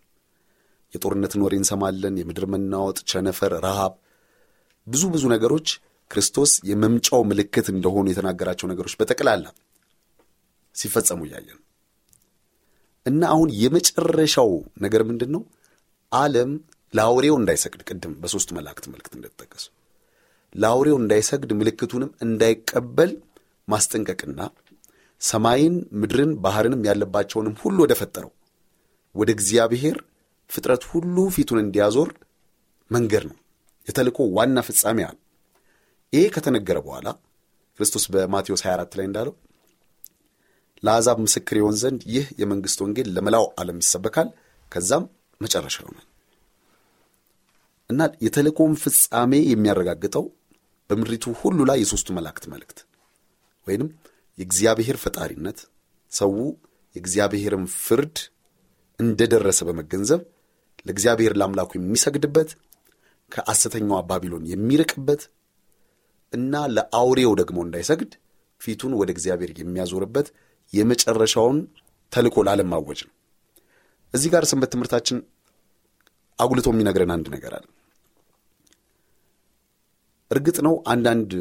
የጦርነትን 0.93 1.43
ወሬ 1.45 1.53
እንሰማለን። 1.59 2.15
የምድር 2.19 2.45
መናወጥ፣ 2.53 2.97
ቸነፈር፣ 3.11 3.53
ረሃብ፣ 3.65 3.93
ብዙ 4.87 5.03
ብዙ 5.13 5.23
ነገሮች 5.33 5.67
ክርስቶስ 6.11 6.51
የመምጫው 6.69 7.21
ምልክት 7.29 7.67
እንደሆኑ 7.73 8.05
የተናገራቸው 8.09 8.67
ነገሮች 8.71 8.93
በጠቅላላ 8.99 9.43
ሲፈጸሙ 10.79 11.21
እያየን 11.27 11.59
እና 13.05 13.21
አሁን 13.33 13.49
የመጨረሻው 13.61 14.51
ነገር 14.81 15.01
ምንድን 15.09 15.31
ነው? 15.35 15.41
ዓለም 16.11 16.51
ለአውሬው 16.93 17.35
እንዳይሰግድ 17.39 17.81
ቅድም 17.87 18.13
በሦስቱ 18.21 18.49
መላእክት 18.57 18.85
መልእክት 18.91 19.13
እንደተጠቀሱ 19.17 19.65
ለአውሬው 20.55 20.97
እንዳይሰግድ 21.01 21.51
ምልክቱንም 21.59 22.11
እንዳይቀበል 22.25 23.11
ማስጠንቀቅና 23.67 24.39
ሰማይን፣ 25.21 25.75
ምድርን፣ 26.01 26.31
ባሕርንም 26.43 26.85
ያለባቸውንም 26.87 27.55
ሁሉ 27.61 27.77
ወደ 27.85 27.93
ፈጠረው 27.99 28.31
ወደ 29.15 29.29
እግዚአብሔር 29.35 29.97
ፍጥረት 30.49 30.83
ሁሉ 30.91 31.15
ፊቱን 31.35 31.59
እንዲያዞር 31.63 32.09
መንገድ 32.91 33.23
ነው። 33.29 33.37
የተልእኮ 33.87 34.19
ዋና 34.37 34.59
ፍጻሜ 34.67 34.99
አለ። 35.07 35.17
ይሄ 36.13 36.23
ከተነገረ 36.35 36.77
በኋላ 36.85 37.07
ክርስቶስ 37.79 38.05
በማቴዎስ 38.13 38.61
24 38.65 38.97
ላይ 38.99 39.05
እንዳለው 39.09 39.33
ለአሕዛብ 40.83 41.17
ምስክር 41.23 41.55
ይሆን 41.59 41.75
ዘንድ 41.81 42.01
ይህ 42.13 42.27
የመንግሥት 42.41 42.79
ወንጌል 42.83 43.07
ለመላው 43.15 43.45
ዓለም 43.61 43.79
ይሰበካል፣ 43.83 44.27
ከዛም 44.71 45.03
መጨረሻ 45.41 45.75
ይሆናል። 45.83 46.05
እና 47.89 48.01
የተልእኮውን 48.25 48.75
ፍጻሜ 48.81 49.33
የሚያረጋግጠው 49.49 50.25
በምድሪቱ 50.89 51.25
ሁሉ 51.41 51.59
ላይ 51.69 51.77
የሦስቱ 51.81 52.09
መላእክት 52.17 52.45
መልእክት 52.51 52.79
ወይንም 53.67 53.89
የእግዚአብሔር 54.37 54.97
ፈጣሪነት 55.03 55.59
ሰው 56.11 56.31
የእግዚአብሔርን 56.95 57.65
ፍርድ 57.79 58.17
እንደደረሰ 58.99 59.59
በመገንዘብ 59.67 60.21
ለእግዚአብሔር 60.85 61.33
ለአምላኩ 61.39 61.71
የሚሰግድበት 61.77 62.49
ከሐሰተኛዋ 63.31 63.99
ባቢሎን 64.09 64.45
የሚርቅበት 64.51 65.21
እና 66.33 66.53
ለአውሬው 66.73 67.33
ደግሞ 67.39 67.59
እንዳይሰግድ 67.65 68.11
ፊቱን 68.61 68.93
ወደ 68.99 69.09
እግዚአብሔር 69.15 69.51
የሚያዞርበት 69.57 70.27
የመጨረሻውን 70.73 71.57
ተልእኮ 72.11 72.37
ለዓለም 72.45 72.69
ማወጅ 72.73 72.99
ነው። 73.07 73.13
እዚህ 74.13 74.29
ጋር 74.33 74.43
ሰንበት 74.51 74.71
ትምህርታችን 74.73 75.17
አጉልቶ 76.39 76.67
የሚነግረን 76.73 77.11
አንድ 77.15 77.27
ነገር 77.35 77.53
አለ። 77.57 77.65
እርግጥ 80.31 80.57
ነው 80.65 80.75
አንዳንድ 80.93 81.31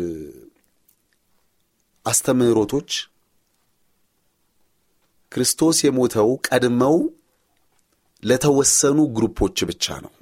አስተምህሮቶች 2.06 2.90
ክርስቶስ 5.32 5.78
የሞተው 5.85 6.30
ቀድመው 6.49 6.97
ለተወሰኑ 8.23 8.99
ግሩፖች 9.16 9.58
ብቻ 9.70 9.97
ነው፣ 10.04 10.12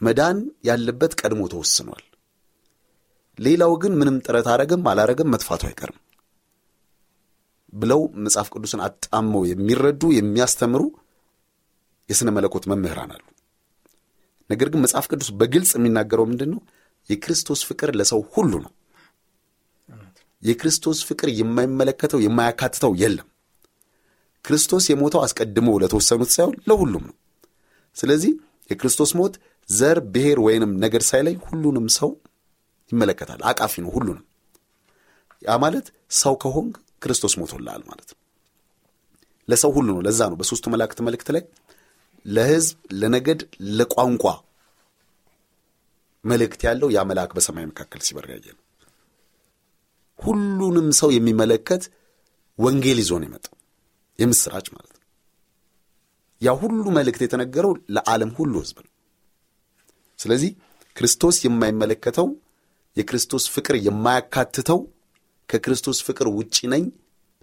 መዳን 0.00 0.38
ያለበት 0.68 1.12
ቀድሞ 1.20 1.42
ተወስኗል፣ 1.52 2.02
ሌላው 3.38 3.72
ግን 3.82 3.92
ምንም 4.00 4.16
ጥረት 4.26 4.46
አረግም 4.52 4.84
አላረግም 4.90 5.30
መጥፋቱ 5.34 5.62
አይቀርም 5.68 5.98
ብለው 7.72 8.00
መጽሐፍ 8.24 8.48
ቅዱስን 8.54 8.80
አጣመው 8.86 9.42
የሚረዱ 9.48 10.02
የሚያስተምሩ 10.16 10.82
የሥነ 12.08 12.28
መለኮት 12.36 12.64
መምህራን 12.70 13.10
አሉ። 13.16 13.24
ነገር 14.50 14.68
ግን 14.72 14.82
መጽሐፍ 14.84 15.06
ቅዱስ 15.10 15.28
በግልጽ 15.38 15.72
የሚናገረው 15.76 16.26
ምንድን 16.30 16.50
ነው? 16.54 16.60
የክርስቶስ 17.10 17.60
ፍቅር 17.68 17.90
ለሰው 17.98 18.20
ሁሉ 18.34 18.52
ነው። 18.64 18.72
የክርስቶስ 20.42 20.98
ፍቅር 21.08 21.28
የማይመለከተው 21.38 22.20
የማያካትተው 22.24 22.92
የለም። 23.00 23.28
ክርስቶስ 24.44 24.84
የሞተው 24.90 25.20
አስቀድሞ 25.24 25.68
ለተወሰኑት 25.82 26.30
ሳይሆን 26.34 26.56
ለሁሉም 26.68 27.04
ነው። 27.08 27.16
ስለዚህ 27.96 28.32
የክርስቶስ 28.70 29.12
ሞት 29.18 29.34
ዘር፣ 29.68 29.98
ብሔር 30.12 30.38
ወይንም 30.44 30.72
ነገድ 30.82 31.02
ሳይለይ 31.08 31.34
ሁሉንም 31.46 31.86
ሰው 31.96 32.10
ይመለከታል። 32.92 33.40
አቃፊ 33.50 33.74
ነው 33.84 33.90
ሁሉንም። 33.96 34.24
ያ 35.42 35.56
ማለት 35.64 35.86
ሰው 36.18 36.34
ከሆንክ 36.42 36.76
ክርስቶስ 37.02 37.34
ሞቶልሃል 37.40 37.82
ማለት 37.88 38.08
ነው። 38.12 38.18
ለሰው 39.48 39.70
ሁሉ 39.76 39.88
ነው። 39.90 40.02
ለዛ 40.06 40.20
ነው 40.30 40.36
በሦስቱ 40.40 40.64
መላእክት 40.72 40.98
መልእክት 41.06 41.28
ላይ 41.34 41.42
ለሕዝብ፣ 42.26 42.70
ለነገድ፣ 43.00 43.40
ለቋንቋ 43.78 44.24
መልእክት 46.24 46.60
ያለው 46.66 46.88
ያ 46.94 47.02
መልአክ 47.10 47.30
በሰማይ 47.36 47.64
መካከል 47.70 48.00
ሲበር 48.06 48.24
ያየ 48.32 48.46
ነው። 48.50 48.62
ሁሉንም 50.18 50.88
ሰው 50.98 51.10
የሚመለከት 51.14 51.82
ወንጌል 52.58 52.98
ይዞ 53.02 53.12
ነው 53.20 53.26
የመጣው 53.28 53.54
የምስራች 54.18 54.66
ማለት 54.74 54.92
ነው። 54.92 55.04
ያ 56.42 56.50
ሁሉ 56.60 56.84
መልእክት 56.96 57.22
የተነገረው 57.24 57.72
ለዓለም 57.94 58.30
ሁሉ 58.38 58.54
ሕዝብ 58.62 58.78
ነው። 58.84 58.92
ስለዚህ 60.18 60.50
ክርስቶስ 60.96 61.36
የማይመለከተው 61.44 62.28
የክርስቶስ 62.96 63.44
ፍቅር 63.54 63.76
የማያካትተው 63.86 64.78
ከክርስቶስ 65.48 65.98
ፍቅር 66.06 66.26
ውጪ 66.34 66.56
ነኝ 66.72 66.84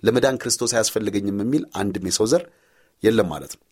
ለመዳን 0.03 0.39
ክርስቶስ 0.41 0.71
አያስፈልገኝም 0.75 1.37
የሚል 1.43 1.63
አንድም 1.75 2.05
የሰው 2.09 2.27
ዘር 2.31 2.43
የለም 3.03 3.27
ማለት 3.33 3.53
ነው። 3.57 3.63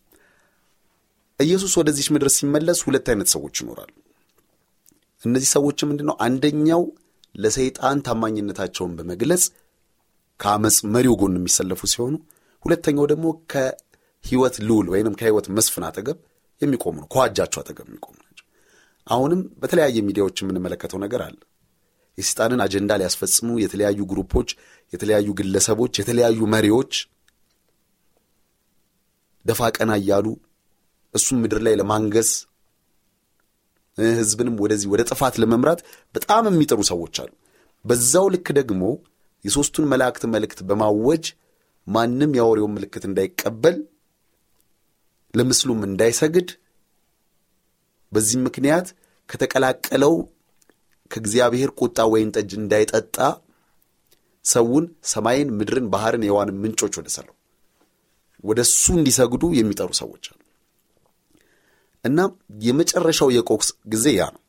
ኢየሱስ 1.40 1.72
ወደዚች 1.80 2.08
ምድር 2.14 2.28
ሲመለስ 2.34 2.80
ሁለት 2.86 3.06
አይነት 3.12 3.28
ሰዎች 3.34 3.54
ይኖራሉ። 3.62 3.92
እነዚህ 5.22 5.50
ሰዎች 5.56 5.78
ምንድን 5.88 6.06
ነው? 6.10 6.16
አንደኛው 6.26 6.82
ለሰይጣን 7.34 7.98
ታማኝነታቸውን 8.06 8.92
በመግለጽ 8.98 9.44
ከአመፅ 10.40 10.76
መሪው 10.94 11.14
ጎን 11.20 11.36
የሚሰለፉ 11.38 11.80
ሲሆኑ፣ 11.92 12.14
ሁለተኛው 12.64 13.06
ደግሞ 13.12 13.26
ከህይወት 13.52 14.56
ልዑል 14.68 14.86
ወይንም 14.92 15.16
ከህይወት 15.18 15.46
መስፍን 15.56 15.84
አጠገብ 15.88 16.18
የሚቆሙ 16.62 16.94
ነው። 17.02 17.08
ከዋጃቸው 17.12 17.60
አጠገብ 17.62 17.86
የሚቆሙ 17.88 18.14
ናቸው። 18.20 18.46
አሁንም 19.06 19.40
በተለያየ 19.60 19.98
ሚዲያዎች 20.08 20.36
የምንመለከተው 20.42 21.00
ነገር 21.04 21.22
አለ። 21.26 21.38
የሰይጣንን 22.18 22.60
አጀንዳ 22.64 22.92
ሊያስፈጽሙ 23.00 23.48
የተለያዩ 23.62 24.00
ግሩፖች፣ 24.10 24.50
የተለያዩ 24.92 25.28
ግለሰቦች፣ 25.38 25.94
የተለያዩ 26.00 26.40
መሪዎች 26.54 26.92
ደፋ 29.44 29.70
ቀና 29.76 29.92
እያሉ 30.00 30.26
እሱም 31.14 31.40
ምድር 31.42 31.60
ላይ 31.66 31.74
ለማንገስ 31.80 32.30
ህዝብንም 34.18 34.54
ወደዚህ 34.62 34.88
ወደ 34.92 35.02
ጥፋት 35.10 35.34
ለመምራት 35.42 35.80
በጣም 36.14 36.44
የሚጥሩ 36.48 36.80
ሰዎች 36.90 37.16
አሉ። 37.22 37.32
በዛው 37.84 38.26
ልክ 38.34 38.46
ደግሞ 38.58 38.82
የሦስቱን 39.44 39.88
መላእክት 39.92 40.22
መልእክት 40.34 40.60
በማወጅ 40.68 41.24
ማንም 41.86 42.30
የአውሬውን 42.36 42.74
ምልክት 42.76 43.04
እንዳይቀበል 43.08 43.76
ለምስሉም 45.34 45.80
እንዳይሰግድ 45.88 46.48
በዚህም 48.12 48.44
ምክንያት 48.48 48.88
ከተቀላቀለው 49.28 50.14
ከእግዚአብሔር 51.14 51.70
ቁጣ 51.78 51.98
ወይን 52.12 52.30
ጠጅ 52.36 52.50
እንዳይጠጣ 52.60 53.16
ሰውን 54.44 54.84
ሰማይን፣ 55.10 55.50
ምድርን፣ 55.58 55.86
ባህርን፣ 55.92 56.22
የዋንን 56.26 56.56
ምንጮች 56.62 56.94
ወደ 57.00 57.08
ሰራው 57.14 57.36
ወደ 58.44 58.60
እሱ 58.66 58.84
እንዲሰግዱ 58.96 59.44
የሚጠሩ 59.58 59.90
ሰዎች 60.00 60.24
አሉ 60.30 60.40
እና 62.04 62.18
የመጨረሻው 62.62 63.28
የቆቅስ 63.34 63.68
ጊዜ 63.92 64.06
ያ 64.16 64.24
ነው። 64.34 64.40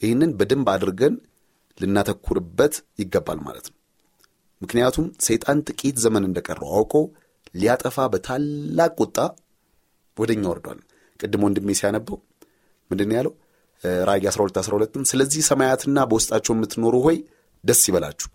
ይህንን 0.00 0.30
በደንብ 0.38 0.68
አድርገን 0.74 1.14
ልናተኩርበት 1.80 2.74
ይገባል 2.98 3.38
ማለት 3.46 3.66
ነው። 3.70 3.76
ምክንያቱም 4.62 5.06
ሰይጣን 5.26 5.58
ጥቂት 5.68 5.96
ዘመን 6.04 6.26
እንደቀረው 6.28 6.70
አውቆ 6.78 6.94
ሊያጠፋ 7.54 7.98
በታላቅ 8.12 8.90
ቁጣ 9.00 9.16
ወደ 10.16 10.30
እኛ 10.36 10.44
ወርዷል። 10.52 10.80
ቅድም 11.20 11.44
ወንድሜ 11.46 11.70
ሲያነበው 11.78 12.18
ምንድን 12.90 13.12
ያለው 13.16 13.32
ራእይ 14.04 14.26
12 14.28 14.58
12 14.62 14.98
ስለዚህ 15.10 15.42
ሰማያትና 15.48 15.98
በውስጣቸው 16.10 16.52
የምትኖሩ 16.54 16.94
ሆይ 17.06 17.16
ደስ 17.64 17.82
ይበላችሁ፣ 17.88 18.28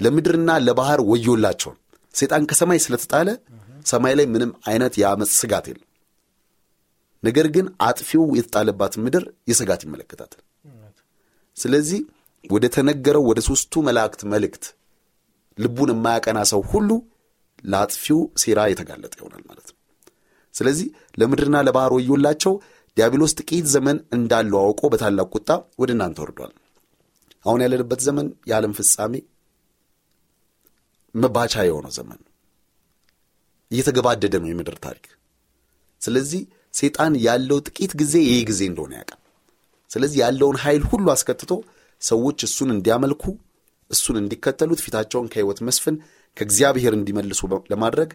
ለምድርና 0.00 0.50
ለባህር 0.66 1.00
ወዮላቸውን። 1.10 1.76
ሰይጣን 2.14 2.46
ከሰማይ 2.50 2.78
ስለተጣለ 2.84 3.28
ሰማይ 3.86 4.14
ላይ 4.18 4.26
ምንም 4.32 4.50
አይነት 4.68 4.94
የአመፅ 5.00 5.30
ስጋት 5.40 5.66
የለም። 5.70 5.84
ነገር 7.22 7.46
ግን 7.54 7.66
አጥፊው 7.86 8.24
የተጣለባት 8.38 8.94
ምድር 9.04 9.24
የስጋት 9.50 9.82
ይመለከታታል። 9.86 10.42
ስለዚህ 11.56 12.00
ወደ 12.44 12.64
ተነገረው 12.74 13.24
ወደ 13.30 13.40
ሦስቱ 13.48 13.82
መላእክት 13.86 14.20
መልእክት 14.32 14.64
ልቡን 15.58 15.90
የማያቀና 15.92 16.40
ሰው 16.50 16.60
ሁሉ 16.72 16.90
ለአጥፊው 17.64 18.18
ሴራ 18.42 18.60
የተጋለጠ 18.70 19.12
ይሆናል 19.20 19.42
ማለት 19.48 19.66
ነው። 19.70 19.76
ስለዚህ 20.54 20.86
ለምድርና 21.20 21.56
ለባህር 21.66 21.92
ወዮላቸው፣ 21.96 22.52
ዲያብሎስ 22.98 23.32
ጥቂት 23.40 23.66
ዘመን 23.74 23.98
እንዳለው 24.16 24.58
አውቆ 24.62 24.80
በታላቅ 24.92 25.26
ቁጣ 25.36 25.48
ወደ 25.80 25.90
እናንተ 25.96 26.18
ወርዷል። 26.24 26.52
አሁን 27.44 27.60
ያለንበት 27.64 28.00
ዘመን 28.06 28.28
የዓለም 28.50 28.72
ፍጻሜ 28.78 29.14
መባቻ 31.14 31.54
የሆነው 31.66 31.92
ዘመን 31.98 32.20
እየተገባደደ 33.70 34.34
ነው 34.42 34.48
የምድር 34.50 34.76
ታሪክ። 34.86 35.06
ስለዚህ 36.02 36.42
ሰይጣን 36.74 37.14
ያለው 37.26 37.58
ጥቂት 37.68 37.92
ጊዜ 38.00 38.14
ይህ 38.26 38.40
ጊዜ 38.50 38.60
እንደሆነ 38.70 38.92
ያውቃል። 38.98 39.20
ስለዚህ 39.90 40.18
ያለውን 40.22 40.56
ኃይል 40.64 40.82
ሁሉ 40.90 41.06
አስከትቶ 41.14 41.52
ሰዎች 42.02 42.38
እሱን 42.48 42.70
እንዲያመልኩ 42.74 43.24
እሱን 43.90 44.16
እንዲከተሉት 44.20 44.80
ፊታቸውን 44.84 45.30
ከሕይወት 45.32 45.60
መስፍን 45.68 45.96
ከእግዚአብሔር 46.36 46.92
እንዲመልሱ 46.98 47.40
ለማድረግ 47.72 48.10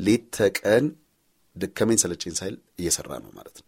ሌት 0.00 0.24
ተቀን 0.36 0.86
ደከመኝ 1.56 1.98
ሰለቸኝ 2.02 2.34
ሳይል 2.38 2.56
እየሰራ 2.80 3.10
ነው 3.24 3.30
ማለት 3.38 3.56
ነው። 3.58 3.66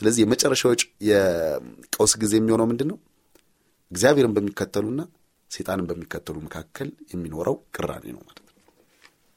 ስለዚህ 0.00 0.20
የመጨረሻው 0.24 0.70
የቀውስ 1.08 2.12
ጊዜ 2.22 2.32
የሚሆነው 2.38 2.66
ምንድን 2.70 2.88
ነው? 2.92 2.98
እግዚአብሔርን 3.90 4.34
በሚከተሉና 4.36 5.00
ሴጣንን 5.50 5.86
በሚከተሉ 5.90 6.36
መካከል 6.46 6.88
የሚኖረው 7.12 7.56
ቅራኔ 7.76 8.04
ነው 8.14 8.20
ማለት 8.20 8.38
ነው። 8.40 8.54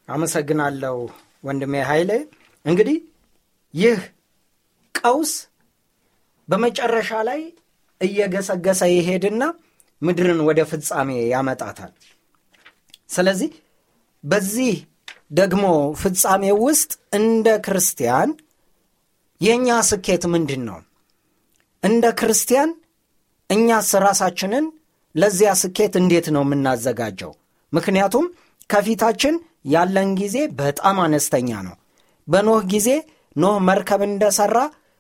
አመሰግናለሁ 0.08 0.96
ወንድሜ 1.43 1.74
ኃይሌ። 1.89 2.12
እንግዲህ 2.65 2.98
ይህ 3.74 4.00
ቀውስ 4.96 5.34
በመጨረሻ 6.47 7.12
ላይ 7.30 7.41
እየገሰገሰ 8.02 8.82
ይሄድና 8.93 9.43
ምድርን 10.02 10.39
ወደ 10.47 10.62
ፍጻሜ 10.71 11.10
ያመጣታል። 11.34 11.91
ስለዚህ 13.10 13.52
በዚህ 14.23 14.73
ደግሞ 15.34 15.65
ፍጻሜ 16.02 16.43
ውስጥ 16.65 16.91
እንደ 17.13 17.47
ክርስቲያን 17.65 18.30
የእኛ 19.41 19.67
ስኬት 19.89 20.24
ምንድን 20.34 20.62
ነው? 20.69 20.80
እንደ 21.84 22.06
ክርስቲያን 22.19 22.69
እኛስ 23.50 23.89
ራሳችንን 24.06 24.65
ለዚያ 25.15 25.52
ስኬት 25.62 25.93
እንዴት 26.02 26.28
ነው 26.36 26.43
የምናዘጋጀው? 26.46 27.32
ምክንያቱም 27.74 28.26
ከፊታችን 28.69 29.36
ያለን 29.74 30.10
ጊዜ 30.22 30.38
በጣም 30.60 30.98
አነስተኛ 31.06 31.50
ነው። 31.67 31.76
በኖህ 32.28 32.62
ጊዜ 32.74 32.89
ኖህ 33.36 33.56
መርከብ 33.67 34.02
እንደሠራ 34.08 34.58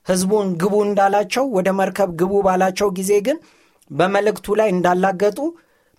ሕዝቡን 0.07 0.47
ግቡ 0.61 0.75
እንዳላቸው 0.87 1.45
ወደ 1.57 1.69
መርከብ 1.79 2.09
ግቡ 2.21 2.33
ባላቸው 2.45 2.87
ጊዜ 2.97 3.11
ግን 3.27 3.37
በመልእክቱ 3.91 4.55
ላይ 4.59 4.69
እንዳላገጡ 4.75 5.39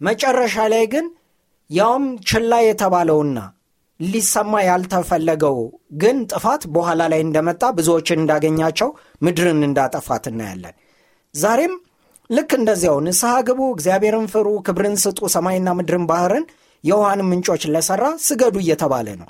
መጨረሻ 0.01 0.57
ላይ 0.73 0.85
ግን 0.95 1.07
ያውም 1.71 2.05
ችላ 2.29 2.53
የተባለውና 2.65 3.39
ሊሰማ 4.01 4.53
ያልተፈለገው 4.67 5.59
ግን 6.01 6.17
ጥፋት 6.33 6.63
በኋላ 6.75 7.03
ላይ 7.13 7.21
እንደመጣ 7.25 7.65
ብዙዎችን 7.77 8.21
እንዳገኛቸው 8.23 8.89
ምድርን 9.23 9.61
እንዳጠፋት 9.69 10.25
እናያለን። 10.31 10.75
ዛሬም 11.35 11.75
ልክ 12.31 12.51
እንደዚያው 12.59 12.99
ንስሐ 13.07 13.33
ግቡ፣ 13.49 13.61
እግዚአብሔርን 13.75 14.27
ፍሩ፣ 14.33 14.49
ክብርን 14.67 14.97
ስጡ፣ 15.03 15.19
ሰማይና 15.35 15.69
ምድርን 15.79 16.05
ባህርን 16.11 16.45
የውሃንም 16.85 17.29
ምንጮች 17.33 17.63
ለሠራ 17.75 18.05
ስገዱ 18.27 18.57
እየተባለ 18.63 19.09
ነው። 19.21 19.29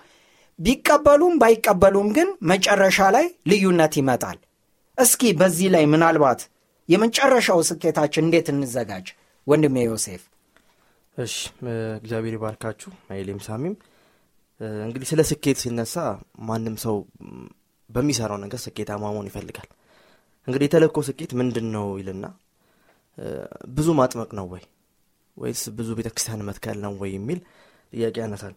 ቢቀበሉም 0.59 1.35
ባይቀበሉም 1.41 2.09
ግን 2.17 2.29
መጨረሻ 2.51 2.99
ላይ 3.17 3.27
ልዩነት 3.51 3.95
ይመጣል። 4.01 4.39
እስኪ 4.99 5.33
በዚህ 5.41 5.69
ላይ 5.75 5.85
ምናልባት 5.93 6.41
የመጨረሻው 6.89 7.61
ስኬታችን 7.69 8.25
እንዴት 8.27 8.49
እንዘጋጅ? 8.53 9.07
ወንድሜ 9.47 9.77
ዮሴፍ። 9.87 10.23
እሺ 11.17 11.35
እግዚአብሔር 11.99 12.35
ይባርካችሁ። 12.37 12.91
ኃይሌም 13.11 13.41
ሳሚም 13.47 13.75
እንግዲህ 14.81 15.07
ስለ 15.11 15.21
ስኬት 15.31 15.59
ሲነሳ 15.63 15.95
ማንም 16.49 16.77
ሰው 16.85 16.97
በሚሰራው 17.91 18.39
ነገር 18.45 18.61
ስኬታማ 18.65 19.03
መሆን 19.07 19.29
ይፈልጋል። 19.31 19.69
እንግዲህ 20.49 20.67
የተለኮ 20.69 20.99
ስኬት 21.09 21.33
ምንድን 21.41 21.67
ነው 21.75 21.87
ይልና 22.01 22.25
ብዙ 23.75 23.89
ማጥመቅ 23.99 24.31
ነው 24.39 24.47
ወይ 24.53 24.63
ወይስ 25.37 25.63
ብዙ 25.77 25.89
ቤተ 25.99 26.09
ክርስቲያን 26.15 26.47
መትከል 26.49 26.77
ነው 26.85 26.93
ወይ 27.01 27.11
የሚል 27.17 27.39
ጥያቄ 27.93 28.17
ያነሳል። 28.23 28.55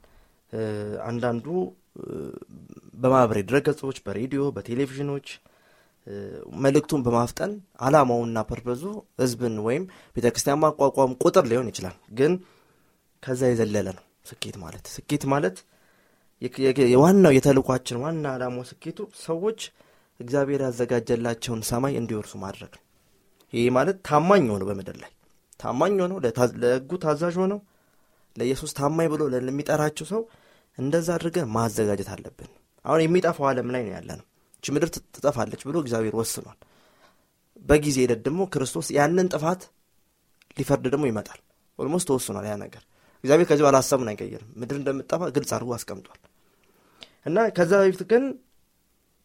አንዳንዱ 1.08 1.46
በማህበራዊ 3.02 3.44
ድረገጾች፣ 3.50 3.98
በሬዲዮ፣ 4.06 4.44
በቴሌቪዥኖች 4.56 5.28
መልእክቱን 6.64 7.02
በማፍጠን 7.06 7.52
አላማውና 7.80 8.44
ፐርፐዙ 8.50 8.84
ህዝብን 9.22 9.56
ወይም 9.66 9.84
ቤተ 10.16 10.26
ክርስቲያን 10.28 10.62
ማቋቋም 10.64 11.16
ቁጥር 11.24 11.46
ሊሆን 11.52 11.70
ይችላል። 11.72 11.96
ግን 12.20 12.34
ከዛ 13.24 13.42
የዘለለ 13.52 13.88
ነው 13.98 14.06
ስኬት 14.30 14.56
ማለት። 14.64 14.86
ስኬት 14.96 15.24
ማለት 15.34 15.58
የዋናው 16.92 17.34
የተልኳችን 17.36 18.02
ዋና 18.04 18.26
አላማው 18.34 18.66
ስኬቱ 18.70 18.98
ሰዎች 19.22 19.60
እግዚአብሔር 20.20 20.62
ያዘጋጀላቸውን 20.66 21.62
ሰማይ 21.70 21.94
እንዲወርሱ 22.00 22.34
ማድረግ 22.44 22.72
ነው። 22.78 22.84
ይህ 23.54 23.66
ማለት 23.76 23.98
ታማኝ 24.08 24.46
ሆነው 24.54 24.68
በምድር 24.70 24.98
ላይ 25.04 25.12
ታማኝ 25.60 25.94
ሆነው 26.04 26.18
ለህጉ 26.64 26.92
ታዛዥ 27.04 27.36
ሆነው 27.44 27.60
ለኢየሱስ 28.36 28.72
ታማኝ 28.80 29.08
ብሎ 29.14 29.22
ለሚጠራቸው 29.46 30.06
ሰው 30.12 30.22
እንደዛ 30.78 31.08
አድርገን 31.16 31.48
ማዘጋጀት 31.56 32.10
አለብን። 32.16 32.50
አሁን 32.86 33.02
የሚጠፋው 33.04 33.46
ዓለም 33.52 33.70
ላይ 33.76 33.82
ነው 33.86 33.94
ያለ 33.96 34.10
ነው። 34.20 34.26
እቺ 34.58 34.74
ምድር 34.76 34.90
ትጠፋለች 35.16 35.62
ብሎ 35.68 35.76
እግዚአብሔር 35.84 36.16
ወስኗል። 36.20 36.58
በጊዜ 37.66 37.98
ሂደት 38.04 38.22
ደግሞ 38.28 38.42
ክርስቶስ 38.54 38.88
ያንን 38.98 39.28
ጥፋት 39.34 39.62
ሊፈርድ 40.58 40.86
ደግሞ 40.94 41.06
ይመጣል። 41.10 41.40
almost 41.80 42.08
ተወስኗል 42.10 42.46
ያ 42.50 42.56
ነገር። 42.64 42.84
እግዚአብሔር 43.28 43.48
ከዚህ 43.50 43.64
በኋላ 43.64 43.78
ሀሳቡን 43.82 44.10
አይቀይርም። 44.12 44.50
ምድር 44.56 44.76
እንደምትጠፋ 44.78 45.22
ግልጽ 45.36 45.52
አድርጎ 45.56 45.72
አስቀምጧል። 45.78 46.20
እና 47.26 47.38
ከዛ 47.56 47.72
በፊት 47.82 48.02
ግን 48.12 48.24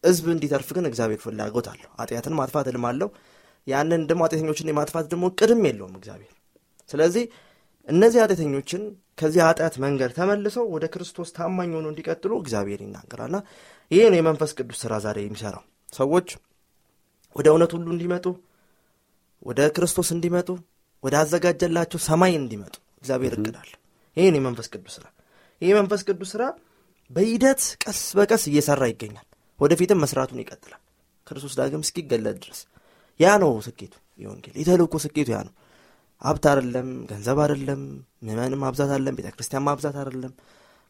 ህዝብ 0.03 0.25
እንዲተርፍ 0.33 0.69
ግን 0.75 0.85
እግዚአብሔር 0.89 1.19
ፍላጎት 1.25 1.67
አለው። 1.71 1.89
ኃጢአትን 1.99 2.33
ማጥፋት 2.39 2.65
ህልም 2.69 2.85
አለው። 2.89 3.09
ያንን 3.67 4.01
ደግሞ 4.09 4.21
ኃጢአተኞችን 4.25 4.69
የማጥፋት 4.71 5.05
ደግሞ 5.11 5.25
እቅድም 5.37 5.61
የለውም 5.67 5.93
እግዚአብሔር። 5.99 6.33
ስለዚህ 6.89 7.23
እነዚህ 7.87 8.19
ኃጢአተኞችን 8.23 8.81
ከዚህ 9.17 9.41
ኃጢአት 9.45 9.75
መንገድ 9.83 10.11
ተመልሰው 10.17 10.65
ወደ 10.75 10.85
ክርስቶስ 10.93 11.29
ታማኝ 11.37 11.71
ሆኖ 11.77 11.87
እንዲቀጥሉ 11.91 12.33
እግዚአብሔር 12.41 12.81
ይናገራልና 12.85 13.39
ይህ 13.91 14.03
ነው 14.11 14.17
የመንፈስ 14.19 14.51
ቅዱስ 14.57 14.79
ስራ 14.83 14.93
ዛሬ 15.05 15.17
የሚሰራው። 15.25 15.63
ሰዎች 15.93 16.27
ወደ 17.35 17.47
እውነት 17.53 17.71
ሁሉ 17.75 17.87
እንዲመጡ፣ 17.95 18.25
ወደ 19.45 19.61
ክርስቶስ 19.75 20.09
እንዲመጡ፣ 20.15 20.49
ወደ 21.03 21.15
አዘጋጀላቸው 21.21 22.01
ሰማይ 22.07 22.33
እንዲመጡ 22.41 22.75
እግዚአብሔር 23.01 23.33
እቅዳል። 23.37 23.71
ይህን 24.17 24.35
የመንፈስ 24.39 24.67
ቅዱስ 24.73 24.93
ስራ 24.97 25.05
ይህ 25.61 25.69
የመንፈስ 25.71 26.01
ቅዱስ 26.07 26.29
ስራ 26.33 26.43
በሂደት 27.11 27.61
ቀስ 27.83 27.99
በቀስ 28.17 28.43
እየሰራ 28.49 28.83
ይገኛል። 28.91 29.27
ወደፊትም 29.59 29.99
መስራቱን 30.03 30.39
ይቀጥላል 30.43 30.81
ክርስቶስ 31.27 31.53
ዳግም 31.59 31.83
እስኪገለጥ 31.85 32.35
ድረስ። 32.43 32.61
ያ 33.19 33.33
ነው 33.43 33.51
ስኬቱ። 33.65 33.93
የወንጌል 34.19 34.55
የተልእኮ 34.61 34.95
ስኬቱ 35.03 35.27
ያ 35.35 35.39
ነው። 35.47 35.53
ሀብት 36.21 36.45
አይደለም፣ 36.51 36.89
ገንዘብ 37.09 37.37
አይደለም፣ 37.45 37.81
ምዕመንም 38.25 38.59
ማብዛት 38.63 38.89
አይደለም፣ 38.93 39.15
ቤተ 39.19 39.27
ክርስቲያን 39.35 39.63
ማብዛት 39.67 39.95
አይደለም፣ 40.01 40.33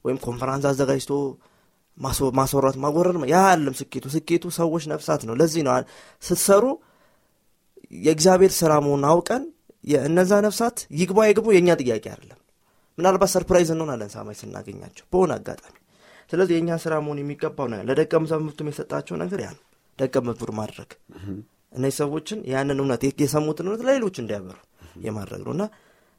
ወይም 0.05 0.17
ኮንፈራንስ 0.25 0.65
አዘጋጅቶ 0.71 1.11
ማስወራት 2.37 2.77
ማጎረር 2.83 3.17
ያ 3.31 3.39
አይደለም 3.47 3.75
ስኬቱ። 3.79 4.05
ስኬቱ 4.15 4.45
ሰዎች 4.57 4.83
ነፍሳት 4.93 5.21
ነው። 5.27 5.35
ለዚህ 5.39 5.61
ነው 5.67 5.73
ስትሰሩ 6.23 6.63
የእግዚአብሔር 8.01 8.53
ስራ 8.59 8.71
መሆኑን 8.85 9.05
አውቀን 9.11 9.43
እነዛ 10.03 10.31
ነፍሳት 10.45 10.77
ይግባ 10.99 11.19
ይግቡ 11.29 11.47
የእኛ 11.53 11.69
ጥያቄ 11.81 12.05
አይደለም። 12.13 12.39
ምናልባት 12.97 13.31
surprise 13.33 13.69
እንሆናለን 13.73 14.09
ሰማይ 14.13 14.35
ስናገኛቸው 14.39 15.05
በሆነ 15.13 15.31
አጋጣሚ። 15.37 15.75
ስለዚህ 16.31 16.53
የእኛ 16.55 16.71
ስራ 16.83 16.93
መሆን 17.05 17.19
የሚገባው 17.21 17.67
ነገር 17.71 17.85
ለደቀ 17.89 18.13
መዛሙርቱም 18.23 18.69
የሰጣቸው 18.71 19.15
ነገር 19.23 19.39
ያ 19.43 19.49
ደቀ 19.99 20.15
መዝሙር 20.27 20.51
ማድረግ። 20.59 20.91
እነዚህ 21.73 21.95
ሰዎችን 22.01 22.39
ያንን 22.51 22.79
እውነት 22.81 23.03
የሰሙትን 23.23 23.67
እውነት 23.67 23.81
ለሌሎች 23.87 24.15
እንዲያበሩ 24.21 24.57
የማድረግ 25.03 25.41
ነው። 25.47 25.53
እና 25.55 25.63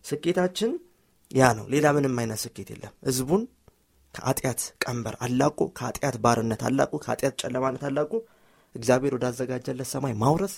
ስኬታችን 0.04 0.70
ያ 1.30 1.50
ነው። 1.58 1.66
ሌላ 1.74 1.86
ምንም 1.96 2.16
አይነት 2.22 2.40
ስኬት 2.44 2.68
የለም። 2.72 2.94
ህዝቡን 3.08 3.42
ከአጢአት 4.14 4.60
ቀንበር 4.84 5.14
አላቁ 5.26 5.60
ከአጢአት 5.78 6.16
ባርነት 6.24 6.60
አላቁ 6.68 6.92
ከአጢአት 7.04 7.34
ጨለማነት 7.42 7.82
አላቁ 7.88 8.12
እግዚአብሔር 8.74 9.12
ወዳዘጋጀለት 9.16 9.88
ሰማይ 9.92 10.14
ማውረስ 10.22 10.54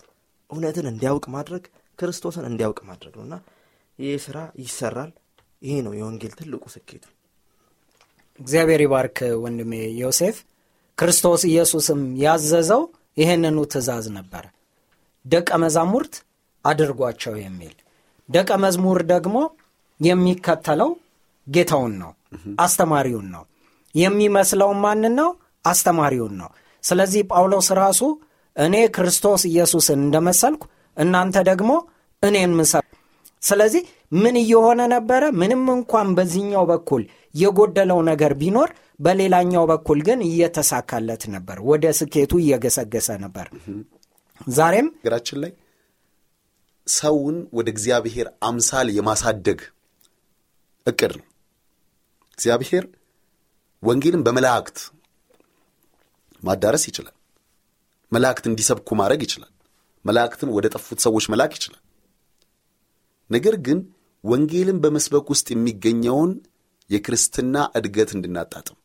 እውነትን 0.50 0.86
እንዲያውቅ 0.90 1.24
ማድረግ 1.34 1.64
ክርስቶስን 1.98 2.44
እንዲያውቅ 2.50 2.80
ማድረግ 2.88 3.14
ነው። 3.18 3.24
እና 3.28 3.36
ይህ 3.98 4.16
ስራ 4.24 4.38
ይሰራል 4.62 5.12
ይሄ 5.62 5.76
ነው 5.86 5.92
የወንጌል 5.98 6.32
ትልቁ 6.38 6.64
ስኬቱ። 6.74 7.04
እግዚአብሔር 8.40 8.80
ይባርክ 8.84 9.18
ወንድሜ 9.42 9.72
ዮሴፍ። 10.00 10.36
ክርስቶስ 10.98 11.42
ኢየሱስም 11.50 12.00
ያዘዘው 12.22 12.82
ይህንኑ 13.16 13.58
ትእዛዝ 13.72 14.06
ነበረ 14.16 14.44
ደቀ 15.24 15.50
መዛሙርት 15.62 16.14
አድርጓቸው 16.64 17.34
የሚል 17.42 17.74
ደቀ 18.28 18.50
መዝሙር 18.64 19.00
ደግሞ 19.12 19.36
የሚከተለው 20.00 20.90
ጌታውን 21.46 21.94
ነው 22.02 22.12
አስተማሪውን 22.58 23.26
ነው። 23.34 23.44
የሚመስለውን 23.94 24.78
ማንን 24.84 25.14
ነው? 25.20 25.28
አስተማሪውን 25.64 26.34
ነው። 26.40 26.48
ስለዚህ 26.84 27.22
ጳውሎስ 27.30 27.68
ራሱ 27.78 28.00
እኔ 28.56 28.74
ክርስቶስ 28.96 29.42
ኢየሱስን 29.50 29.98
እንደመሰልኩ 30.04 30.62
እናንተ 30.96 31.36
ደግሞ 31.48 31.70
እኔን 32.22 32.52
ምሰል 32.58 32.84
ስለዚህ 33.42 33.82
ምን 34.12 34.34
እየሆነ 34.40 34.80
ነበረ? 34.88 35.22
ምንም 35.40 35.62
እንኳን 35.74 36.08
በዚህኛው 36.16 36.64
በኩል 36.70 37.02
የጎደለው 37.34 38.00
ነገር 38.10 38.32
ቢኖር 38.40 38.70
በሌላኛው 39.00 39.64
በኩል 39.70 39.98
ግን 40.06 40.20
እየተሳካለት 40.28 41.22
ነበር 41.34 41.58
ወደ 41.70 41.84
ስኬቱ 41.98 42.32
እየገሰገሰ 42.42 43.08
ነበር። 43.24 43.46
ዛሬም 44.50 44.86
ነገራችን 44.96 45.38
ላይ 45.42 45.52
ሰውን 46.86 47.36
ወደ 47.52 47.68
እግዚአብሔር 47.74 48.26
አምሳል 48.42 48.88
የማሳደግ 48.96 49.60
እቅድ 50.86 51.12
ነው። 51.20 51.26
እግዚአብሔር 52.38 52.84
ወንጌልን 53.82 54.22
በመላእክት 54.26 54.78
ማዳረስ 56.42 56.84
ይችላል። 56.90 57.14
መላእክት 58.12 58.44
እንዲሰብኩ 58.50 58.88
ማድረግ 59.00 59.20
ይችላል። 59.26 59.52
መላእክትን 60.04 60.48
ወደ 60.56 60.66
ጠፉት 60.74 60.98
ሰዎች 61.06 61.24
መላክ 61.32 61.52
ይችላል። 61.58 61.82
ነገር 63.30 63.54
ግን 63.66 63.78
ወንጌልን 64.26 64.78
በመስበክ 64.82 65.26
ውስጥ 65.32 65.46
የሚገኘውን 65.52 66.30
የክርስትና 66.90 67.56
እድገት 67.78 68.10
እንድናጣጥም 68.16 68.76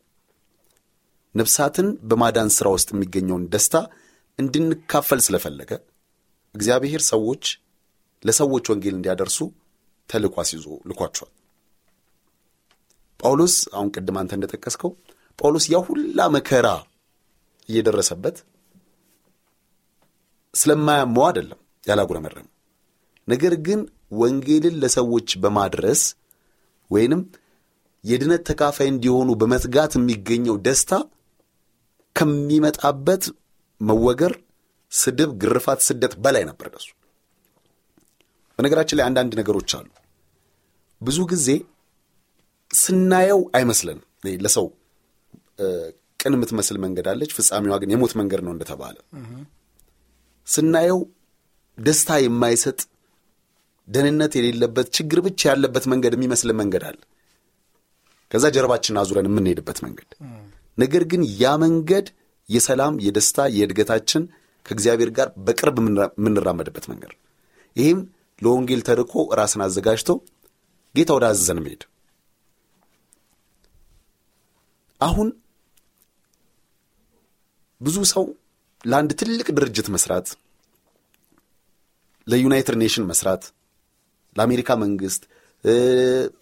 ነፍሳትን 1.36 1.88
በማዳን 2.10 2.50
ሥራ 2.56 2.68
ውስጥ 2.76 2.90
የሚገኘውን 2.94 3.44
ደስታ 3.54 3.76
እንድንካፈል 4.40 5.20
ስለፈለገ 5.26 5.72
እግዚአብሔር 6.56 7.02
ሰዎች 7.12 7.44
ለሰዎች 8.24 8.66
ወንጌል 8.72 8.96
እንዲያደርሱ 8.98 9.38
ተልኳ 10.10 10.44
ሲዞ 10.50 10.66
ልኳቸዋል። 10.90 11.32
ጳውሎስ 13.20 13.56
አሁን 13.76 13.90
ቅድም 13.96 14.18
አንተ 14.22 14.32
እንደጠቀስከው 14.38 14.92
ጳውሎስ 15.40 15.66
ያ 15.74 15.80
ሁላ 15.88 16.28
መከራ 16.36 16.68
እየደረሰበት 17.70 18.38
ስለማያመው 20.54 21.24
አይደለም 21.28 21.60
ያላጉረመረም 21.84 22.48
ነገር 23.28 23.54
ግን 23.68 23.82
ወንጌልን 24.12 24.76
ለሰዎች 24.82 25.30
በማድረስ 25.44 26.02
ወይንም 26.92 27.22
የድነት 28.04 28.42
ተካፋይ 28.50 28.88
እንዲሆኑ 28.92 29.30
በመትጋት 29.42 29.92
የሚገኘው 29.98 30.56
ደስታ 30.66 30.94
ከሚመጣበት 32.16 33.24
መወገር፣ 33.82 34.34
ስድብ፣ 34.92 35.30
ግርፋት፣ 35.42 35.80
ስደት 35.88 36.14
በላይ 36.24 36.44
ነበር 36.50 36.68
ደሱ። 36.74 36.88
በነገራችን 38.60 38.98
ላይ 39.00 39.06
አንዳንድ 39.10 39.34
ነገሮች 39.40 39.72
አሉ 39.78 39.88
ብዙ 41.02 41.20
ጊዜ 41.32 41.48
ስናየው 42.72 43.42
አይመስለንም። 43.58 44.06
ለሰው 44.44 44.66
ቅን 46.20 46.34
የምትመስል 46.36 46.78
መንገድ 46.84 47.06
አለች፣ 47.12 47.32
ፍጻሜዋ 47.38 47.76
ግን 47.82 47.92
የሞት 47.94 48.14
መንገድ 48.20 48.42
ነው 48.46 48.52
እንደተባለ 48.56 48.98
ስናየው 50.48 51.00
ደስታ 51.78 52.20
የማይሰጥ 52.24 52.80
ደህንነት 53.92 54.34
የሌለበት 54.38 54.88
ችግር 54.98 55.20
ብቻ 55.26 55.42
ያለበት 55.52 55.86
መንገድ 55.92 56.14
የሚመስል 56.16 56.52
መንገድ 56.60 56.84
አለ። 56.90 57.00
ከዛ 58.32 58.46
ጀርባችን 58.56 59.00
አዙረን 59.02 59.28
የምንሄድበት 59.30 59.80
መንገድ። 59.86 60.10
ነገር 60.78 61.04
ግን 61.12 61.22
ያ 61.40 61.54
መንገድ 61.64 62.08
የሰላም፣ 62.50 62.96
የደስታ፣ 63.06 63.40
የእድገታችን 63.56 64.24
ከእግዚአብሔር 64.66 65.10
ጋር 65.18 65.28
በቅርብ 65.46 65.78
የምንራመድበት 65.82 66.86
መንገድ። 66.92 67.14
ይህም 67.76 68.00
ለወንጌል 68.42 68.82
ተልኮ 68.88 69.24
ራስን 69.40 69.62
አዘጋጅቶ 69.66 70.10
ጌታ 70.96 71.10
ወደ 71.18 71.26
አዘዘን 71.30 71.60
መሄድ። 71.64 71.84
አሁን 75.02 75.28
ብዙ 77.82 77.98
ሰው 78.12 78.26
ለአንድ 78.84 79.12
ትልቅ 79.20 79.48
ድርጅት 79.58 79.88
መስራት፣ 79.94 80.28
ለዩናይትድ 82.28 82.76
ኔሽን 82.82 83.06
መስራት፣ 83.12 83.44
ለአሜሪካ 84.36 84.70
መንግስት 84.84 85.24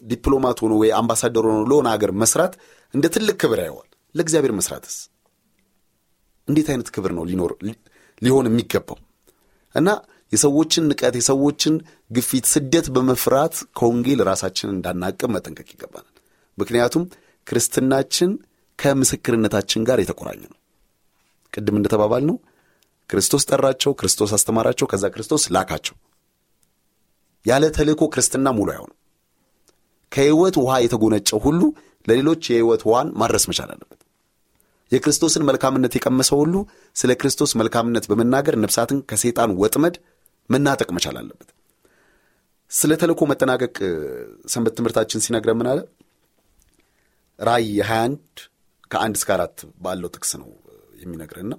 ዲፕሎማት 0.10 0.58
ሆኖ 0.63 0.73
ወይ 0.82 0.91
አምባሳደር 0.99 1.45
ሆኖ 1.49 1.62
ለሆነ 1.71 1.88
ሀገር 1.95 2.12
መስራት 2.21 2.54
እንደ 2.93 3.06
ትልቅ 3.15 3.36
ክብር 3.41 3.60
ያየዋል። 3.63 3.88
ለእግዚአብሔር 4.15 4.54
መስራትስ 4.60 4.95
እንዴት 6.47 6.67
አይነት 6.71 6.88
ክብር 6.95 7.12
ነው 7.17 7.23
ሊኖር 7.30 7.52
ሊሆን 8.21 8.47
የሚገባው? 8.49 8.97
እና 9.75 9.89
የሰዎችን 10.34 10.88
ንቀት፣ 10.89 11.13
የሰዎችን 11.19 11.75
ግፊት፣ 12.12 12.45
ስደት 12.54 12.88
በመፍራት 12.95 13.56
ከወንጌል 13.78 14.19
ራሳችንን 14.30 14.75
እንዳናቅም 14.75 15.34
መጠንቀቅ 15.36 15.67
ይገባናል። 15.73 16.15
ምክንያቱም 16.58 17.04
ክርስትናችን 17.47 18.32
ከምስክርነታችን 18.80 19.86
ጋር 19.89 19.99
የተቆራኘ 20.02 20.41
ነው። 20.45 20.58
ቅድም 21.54 21.78
እንደተባባል 21.80 22.23
ነው 22.30 22.38
ክርስቶስ 23.10 23.43
ጠራቸው፣ 23.49 23.91
ክርስቶስ 23.99 24.32
አስተማራቸው፣ 24.38 24.88
ከዛ 24.88 25.06
ክርስቶስ 25.13 25.43
ላካቸው። 25.56 25.95
ያለ 27.50 27.66
ተልእኮ 27.76 28.04
ክርስትና 28.14 28.48
ሙሉ 28.58 28.70
አይሆንም። 28.74 28.96
ከሕይወት 30.12 30.56
ውሃ 30.62 30.74
የተጎነጨው 30.84 31.40
ሁሉ 31.46 31.62
ለሌሎች 32.08 32.44
የሕይወት 32.50 32.82
ውሃን 32.90 33.10
ማድረስ 33.22 33.44
መቻል 33.50 33.70
አለበት። 33.74 34.00
የክርስቶስን 34.92 35.44
መልካምነት 35.50 35.94
የቀመሰው 35.98 36.38
ሁሉ 36.44 36.56
ስለ 36.96 37.12
ክርስቶስ 37.22 37.52
መልካምነት 37.62 38.06
በመናገር 38.12 38.56
ነፍሳትን 38.64 39.00
ከሰይጣን 39.10 39.52
ወጥመድ 39.62 39.96
መናጠቅ 40.50 40.90
መቻል 40.98 41.18
አለበት። 41.22 41.50
ስለ 42.72 42.92
ተልእኮ 43.02 43.22
መጠናቀቅ 43.32 43.76
ሰንበት 44.54 44.74
ትምህርታችን 44.78 45.24
ሲነግረን 45.26 45.58
ምን 45.60 45.68
አለ? 45.72 45.80
ራእይ 47.40 47.70
21 47.84 48.42
ከአንድ 48.92 49.16
እስከ 49.20 49.30
አራት 49.36 49.58
ባለው 49.84 50.10
ጥቅስ 50.16 50.32
ነው 50.42 50.50
የሚነግረንና 51.02 51.54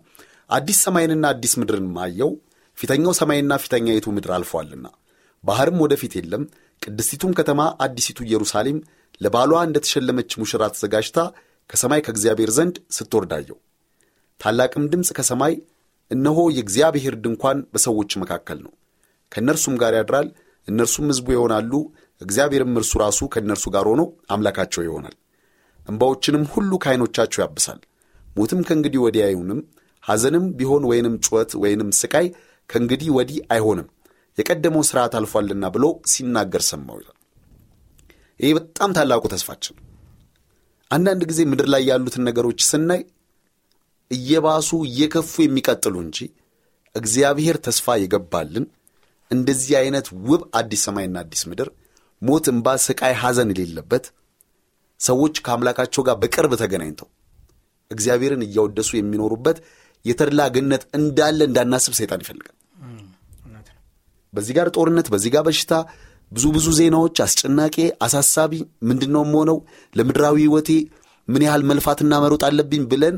አዲስ 0.51 0.79
ሰማይንና 0.87 1.27
አዲስ 1.35 1.53
ምድርን 1.61 1.87
ማየው 1.97 2.31
ፊተኛው 2.79 3.13
ሰማይና 3.21 3.53
ፊተኛይቱ 3.63 4.07
ምድር 4.17 4.31
አልፏልና 4.37 4.87
ባህርም 5.45 5.79
ወደፊት 5.85 6.13
የለም። 6.19 6.43
ቅድስቲቱም 6.83 7.33
ከተማ 7.39 7.61
አዲሲቱ 7.85 8.19
ኢየሩሳሌም 8.27 8.79
ለባሏ 9.21 9.53
እንደተሸለመች 9.67 10.31
ሙሽራ 10.41 10.63
ተዘጋጅታ 10.75 11.19
ከሰማይ 11.71 12.01
ከእግዚአብሔር 12.07 12.51
ዘንድ 12.57 12.77
ስትወርዳየው 12.97 13.59
ታላቅም 14.41 14.85
ድምፅ 14.93 15.11
ከሰማይ 15.19 15.55
እነሆ 16.11 16.39
የእግዚአብሔር 16.55 17.15
ድንኳን 17.25 17.59
በሰዎች 17.73 18.13
መካከል 18.23 18.59
ነው፣ 18.65 18.73
ከእነርሱም 19.33 19.75
ጋር 19.83 19.93
ያድራል፣ 19.99 20.29
እነርሱም 20.69 21.11
ሕዝቡ 21.11 21.29
ይሆናሉ፣ 21.35 21.73
እግዚአብሔርም 22.21 22.73
እርሱ 22.81 22.93
ራሱ 23.03 23.29
ከእነርሱ 23.35 23.65
ጋር 23.75 23.87
ሆኖ 23.91 24.03
አምላካቸው 24.35 24.83
ይሆናል። 24.87 25.15
እንባዎችንም 25.89 26.45
ሁሉ 26.55 26.71
ከዓይኖቻቸው 26.83 27.41
ያብሳል። 27.45 27.79
ሞትም 28.37 28.61
ከእንግዲህ 28.67 29.01
ወዲህ 29.05 29.23
አይሆንም፣ 29.29 29.61
ሐዘንም 30.05 30.45
ቢሆን 30.59 30.83
ወይንም 30.91 31.15
ጩኸት 31.25 31.51
ወይንም 31.63 31.89
ስቃይ 32.01 32.27
ከእንግዲህ 32.71 33.09
ወዲህ 33.17 33.39
አይሆንም፣ 33.55 33.89
የቀደመው 34.39 34.83
ሥርዓት 34.89 35.15
አልፏልና 35.19 35.65
ብሎ 35.75 35.85
ሲናገር 36.11 36.63
ሰማው 36.69 36.99
ይላል። 37.01 37.17
ይህ 38.41 38.53
በጣም 38.59 38.91
ታላቁ 38.97 39.25
ተስፋችን። 39.33 39.77
አንዳንድ 40.91 41.23
ጊዜ 41.31 41.41
ምድር 41.51 41.67
ላይ 41.73 41.83
ያሉትን 41.91 42.25
ነገሮች 42.29 42.61
ስናይ 42.69 43.03
እየባሱ 44.11 44.71
እየከፉ 44.89 45.33
የሚቀጥሉ 45.43 45.97
እንጂ 46.05 46.19
እግዚአብሔር 46.95 47.57
ተስፋ 47.67 47.97
የገባልን 48.01 48.65
እንደዚህ 49.31 49.75
አይነት 49.81 50.07
ውብ 50.29 50.43
አዲስ 50.59 50.81
ሰማይና 50.87 51.17
አዲስ 51.25 51.43
ምድር 51.51 51.69
ሞት፣ 52.23 52.47
እምባ፣ 52.53 52.67
ስቃይ፣ 52.85 53.15
ሐዘን 53.21 53.51
የሌለበት 53.53 54.07
ሰዎች 55.01 55.35
ከአምላካቸው 55.45 56.03
ጋር 56.09 56.17
በቅርብ 56.23 56.53
ተገናኝተው 56.63 57.09
እግዚአብሔርን 57.91 58.43
እያወደሱ 58.47 58.91
የሚኖሩበት 58.97 59.59
የተድላ 60.05 60.41
ገነት 60.55 60.83
እንዳለ 60.99 61.41
እንዳናስብ 61.49 61.95
ሰይጣን 61.99 62.23
ይፈልጋል። 62.25 62.57
በዚህ 64.33 64.55
ጋር 64.59 64.69
ጦርነት፣ 64.75 65.07
በዚህ 65.13 65.31
ጋር 65.35 65.43
በሽታ፣ 65.47 65.73
ብዙ 66.33 66.45
ብዙ 66.57 66.67
ዜናዎች 66.79 67.17
አስጨናቂ፣ 67.25 67.77
አሳሳቢ 68.07 68.53
ምንድን 68.89 69.11
ነው 69.15 69.23
የምሆነው 69.25 69.59
ለምድራዊ 69.95 70.37
ሕይወቴ 70.45 70.71
ምን 71.29 71.43
ያህል 71.47 71.63
መልፋትና 71.71 72.13
መሮጥ 72.23 72.43
አለብኝ 72.49 72.83
ብለን 72.93 73.17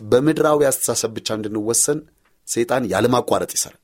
በምድራዊ 0.00 0.60
አስተሳሰብ 0.68 1.10
ብቻ 1.16 1.28
እንድንወሰን 1.38 2.00
ሰይጣን 2.48 2.82
ያለማቋረጥ 2.92 3.50
ይሰራል። 3.56 3.80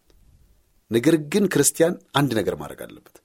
ነገር 0.91 1.15
ግን 1.33 1.45
ክርስቲያን 1.53 1.95
አንድ 2.19 2.31
ነገር 2.39 2.55
ማድረግ 2.61 2.81
አለበት። 2.87 3.17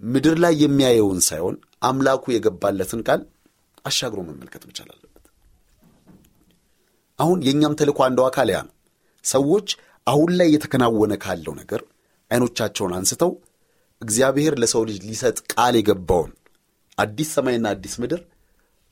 ምድር 0.00 0.36
ላይ 0.42 0.54
የሚያየውን 0.62 1.20
ሳይሆን 1.26 1.56
አምላኩ 1.82 2.24
የገባለትን 2.32 3.00
ቃል 3.08 3.20
አሻግሮ 3.84 4.20
መመልከት 4.28 4.62
መቻል 4.68 4.88
አለበት። 4.92 5.24
አሁን 7.18 7.38
የእኛም 7.46 7.76
ተልእኮ 7.80 8.00
አንዱ 8.06 8.20
አካል 8.26 8.50
ያ 8.54 8.60
ነው። 8.66 8.74
ሰዎች 9.24 9.68
አሁን 10.06 10.30
ላይ 10.38 10.48
እየተከናወነ 10.50 11.14
ካለው 11.24 11.54
ነገር 11.60 11.80
አይኖቻቸውን 12.30 12.92
አንስተው 12.98 13.32
እግዚአብሔር 14.02 14.54
ለሰው 14.62 14.82
ልጅ 14.88 14.98
ሊሰጥ 15.06 15.38
ቃል 15.52 15.74
የገባውን 15.78 16.30
አዲስ 16.98 17.28
ሰማይና 17.36 17.66
አዲስ 17.74 17.94
ምድር 18.02 18.20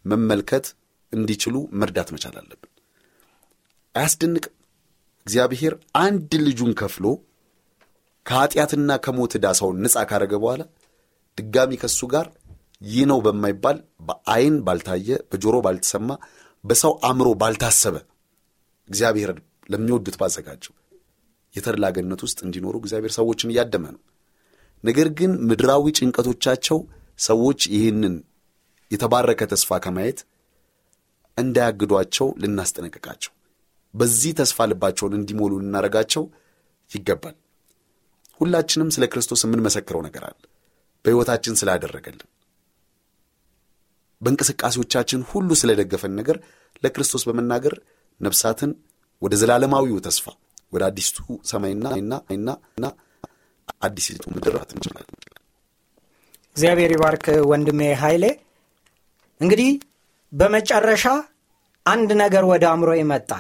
መመልከት 0.05 0.67
እንዲችሉ 1.13 1.57
መርዳት 1.81 2.09
መቻል 2.15 2.35
አለብን። 2.41 2.71
አያስደንቅም? 3.95 4.55
እግዚአብሔር 5.27 5.73
አንድ 6.03 6.33
ልጁን 6.45 6.73
ከፍሎ 6.81 7.07
ከኀጢአትና 8.27 8.91
ከሞት 9.05 9.33
ዕዳ 9.39 9.47
ሰውን 9.59 9.79
ነፃ 9.85 9.97
ካደረገ 10.11 10.33
በኋላ 10.43 10.63
ድጋሚ 11.39 11.73
ከእሱ 11.83 12.01
ጋር 12.13 12.27
ይህ 12.87 13.05
ነው 13.11 13.19
በማይባል 13.27 13.79
በአይን 14.09 14.57
ባልታየ 14.67 15.09
በጆሮ 15.31 15.57
ባልተሰማ 15.67 16.11
በሰው 16.65 16.93
አእምሮ 17.09 17.29
ባልታሰበ 17.43 17.97
እግዚአብሔር 18.89 19.31
ለሚወዱት 19.69 20.17
ባዘጋጀው 20.21 20.75
የተድላ 21.55 21.87
ገነት 21.97 22.21
ውስጥ 22.27 22.39
እንዲኖሩ 22.47 22.75
እግዚአብሔር 22.81 23.13
ሰዎችን 23.19 23.53
እያደመ 23.53 23.85
ነው። 23.95 24.01
ነገር 24.85 25.09
ግን 25.19 25.33
ምድራዊ 25.49 25.85
ጭንቀቶቻቸው 25.99 26.79
ሰዎች 27.19 27.61
ይህንን 27.75 28.15
የተባረከ 28.91 29.41
ተስፋ 29.53 29.79
ከማየት 29.85 30.19
እንዳያግዷቸው 31.39 32.29
ልናስጠነቅቃቸው፣ 32.43 33.33
በዚህ 33.95 34.33
ተስፋ 34.39 34.67
ልባቸውን 34.71 35.17
እንዲሞሉ 35.19 35.53
ልናደርጋቸው 35.63 36.25
ይገባል። 36.91 37.37
ሁላችንም 38.41 38.91
ስለ 38.95 39.05
ክርስቶስ 39.13 39.41
የምንመሰክረው 39.45 40.03
ነገር 40.07 40.25
አለ። 40.29 40.41
በሕይወታችን 41.05 41.59
ስላደረገልን፣ 41.61 42.27
በእንቅስቃሴዎቻችን 44.21 45.21
ሁሉ 45.31 45.51
ስለደገፈን 45.61 46.15
ነገር 46.21 46.37
ለክርስቶስ 46.83 47.23
በመናገር 47.29 47.75
ነፍሳትን 48.21 48.71
ወደ 49.23 49.35
ዘላለማዊው 49.41 49.99
ተስፋ 50.07 50.27
ወደ 50.73 50.83
አዲስቱ 50.89 51.19
ሰማይና 51.51 51.85
እና 51.99 52.13
እና 52.77 52.87
አዲሲቱ 53.87 54.25
ምድር 54.35 54.55
እንችላለን። 54.67 55.15
እግዚአብሔር 56.57 56.93
ይባርክ 56.95 57.27
ወንድሜ 57.51 57.81
ኃይሌ። 58.01 58.25
እንግዲህ 59.41 59.71
በመጨረሻ 60.33 61.05
አንድ 61.87 62.11
ነገር 62.23 62.45
ወደ 62.51 62.65
አእምሮ 62.71 62.91
የመጣ 62.99 63.31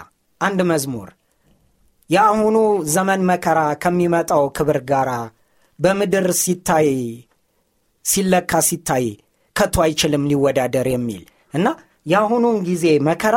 አንድ 0.41 0.61
መዝሙር 0.71 1.09
የአሁኑ 2.11 2.57
ዘመን 2.93 3.23
መከራ 3.31 3.61
ከሚመጣው 3.83 4.45
ክብር 4.59 4.79
ጋር 4.91 5.09
በምድር 5.79 6.29
ሲታይ 6.43 6.89
ሲለካ 8.05 8.61
ሲታይ 8.69 9.07
ከቶ 9.57 9.77
አይችልም 9.85 10.25
ሊወዳደር 10.31 10.87
የሚል 10.93 11.25
እና 11.55 11.67
የአሁኑን 12.07 12.57
ጊዜ 12.69 12.87
መከራ 13.09 13.37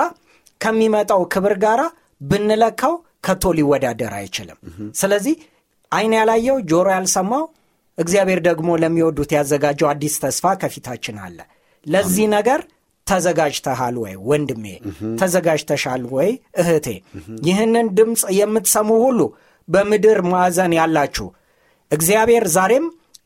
ከሚመጣው 0.61 1.21
ክብር 1.33 1.53
ጋር 1.63 1.81
ብንለካው 2.21 2.93
ከቶ 3.23 3.43
ሊወዳደር 3.57 4.13
አይችልም። 4.19 4.59
ስለዚህ 4.95 5.35
ዓይን 5.91 6.13
ያላየው 6.17 6.57
ጆሮ 6.69 6.87
ያልሰማው 6.95 7.43
እግዚአብሔር 7.97 8.39
ደግሞ 8.47 8.69
ለሚወዱት 8.81 9.31
ያዘጋጀው 9.37 9.87
አዲስ 9.91 10.13
ተስፋ 10.23 10.53
ከፊታችን 10.61 11.17
አለ። 11.25 11.39
ለዚህ 11.85 12.25
ነገር 12.35 12.61
ተዘጋጅተሃል 13.07 13.95
ወይ 14.03 14.13
ወንድሜ? 14.29 14.65
ተዘጋጅተሻል 15.21 16.03
ወይ 16.13 16.29
እህቴ? 16.61 16.87
ይህንን 17.47 17.87
ድምፅ 17.97 18.21
የምትሰሙ 18.37 18.89
ሁሉ 19.05 19.19
በምድር 19.67 20.19
ማዕዘን 20.31 20.73
ያላችሁ 20.79 21.27
እግዚአብሔር 21.91 22.45
ዛሬም 22.55 22.85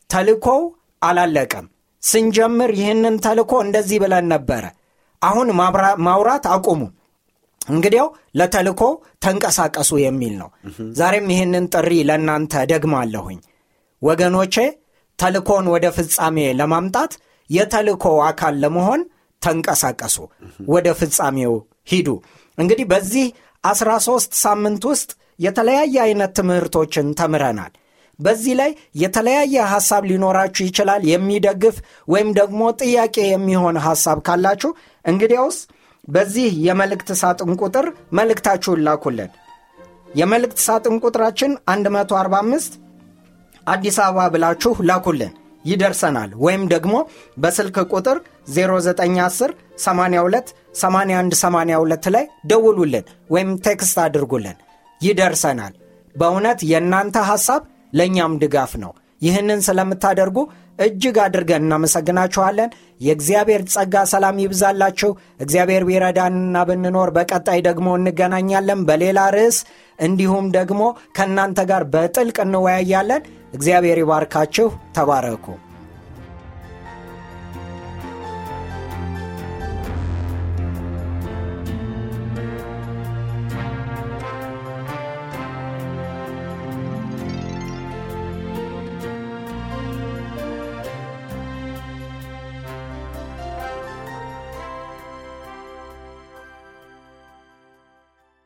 ተልኮው 0.10 0.62
አላለቀም። 1.02 1.66
ስንጀምር 2.04 2.72
ይህንን 2.80 3.16
ተልኮ 3.26 3.52
እንደዚህ 3.66 3.98
ብለን 4.04 4.26
ነበረ። 4.34 4.64
አሁን 5.22 5.48
ማውራት 6.08 6.46
አቁሙ፣ 6.56 6.82
እንግዲያው 7.68 8.08
ለተልኮ 8.40 8.82
ተንቀሳቀሱ 9.24 9.92
የሚል 10.02 10.34
ነው። 10.38 10.50
ዛሬም 10.94 11.28
ይህንን 11.34 11.66
ጥሪ 11.74 11.92
ለእናንተ 12.10 12.64
ደግማለሁኝ 12.72 13.40
ወገኖቼ። 14.02 14.56
ተልኮን 15.20 15.66
ወደ 15.74 15.86
ፍጻሜ 15.98 16.38
ለማምጣት 16.60 17.12
የተልኮ 17.50 18.06
አካል 18.28 18.56
ለመሆን 18.64 19.02
ተንቀሳቀሱ፣ 19.42 20.16
ወደ 20.68 20.88
ፍጻሜው 21.00 21.54
ሂዱ። 21.92 22.08
እንግዲህ 22.58 22.86
በዚህ 22.92 23.26
13 23.64 24.38
ሳምንት 24.42 24.84
ውስጥ 24.92 25.10
የተለያየ 25.40 25.96
አይነት 26.04 26.32
ትምህርቶችን 26.38 27.08
ተምረናል። 27.20 27.74
በዚህ 28.20 28.54
ላይ 28.56 28.72
የተለያየ 28.96 29.56
ሐሳብ 29.72 30.04
ሊኖራችሁ 30.10 30.64
ይችላል። 30.66 31.02
የሚደግፍ 31.10 31.78
ወይም 32.08 32.30
ደግሞ 32.40 32.62
ጥያቄ 32.82 33.16
የሚሆን 33.28 33.78
ሐሳብ 33.88 34.20
ካላችሁ 34.28 34.72
እንግዲያውስ 35.06 35.58
በዚህ 36.08 36.52
የመልእክት 36.66 37.10
ሳጥን 37.22 37.52
ቁጥር 37.62 37.86
መልእክታችሁን 38.18 38.84
ላኩልን። 38.88 39.32
የመልእክት 40.16 40.60
ሳጥን 40.66 40.96
ቁጥራችን 41.04 41.52
145 41.70 42.76
አዲስ 43.68 43.98
አበባ 44.04 44.26
ብላችሁ 44.34 44.74
ላኩልን፣ 44.90 45.34
ይደርሰናል። 45.66 46.32
ወይም 46.44 46.64
ደግሞ 46.74 46.96
በስልክ 47.38 47.78
ቁጥር 47.92 48.18
0910 48.56 49.54
82 49.86 50.52
81 50.82 51.38
82 51.40 52.12
ላይ 52.16 52.26
ደውሉልን 52.52 53.06
ወይም 53.30 53.50
text 53.66 53.98
አድርጉልን፣ 54.06 54.58
ይደርሰናል። 55.02 55.74
በእውነት 56.16 56.60
የእናንተ 56.64 57.18
ሐሳብ 57.30 57.64
ለእኛም 57.94 58.38
ድጋፍ 58.44 58.74
ነው። 58.84 58.94
ይህንን 59.22 59.60
ስለምታደርጉ 59.68 60.38
እጅግ 60.80 61.18
አድርገን 61.24 61.66
እናመሰግናችኋለን። 61.66 62.70
የእግዚአብሔር 63.02 63.62
ጸጋ 63.74 64.04
ሰላም 64.12 64.38
ይብዛላችሁ። 64.44 65.10
እግዚአብሔር 65.40 65.84
ቢረዳንና 65.90 66.64
ብንኖር 66.70 67.10
በቀጣይ 67.18 67.62
ደግሞ 67.68 67.88
እንገናኛለን 67.98 68.82
በሌላ 68.90 69.20
ርዕስ፣ 69.36 69.60
እንዲሁም 70.00 70.48
ደግሞ 70.58 70.82
ከእናንተ 71.18 71.60
ጋር 71.72 71.86
በጥልቅ 71.94 72.38
እንወያያለን። 72.46 73.24
እግዚአብሔር 73.54 74.00
ይባርካችሁ። 74.02 74.68
ተባረኩ። 74.96 75.46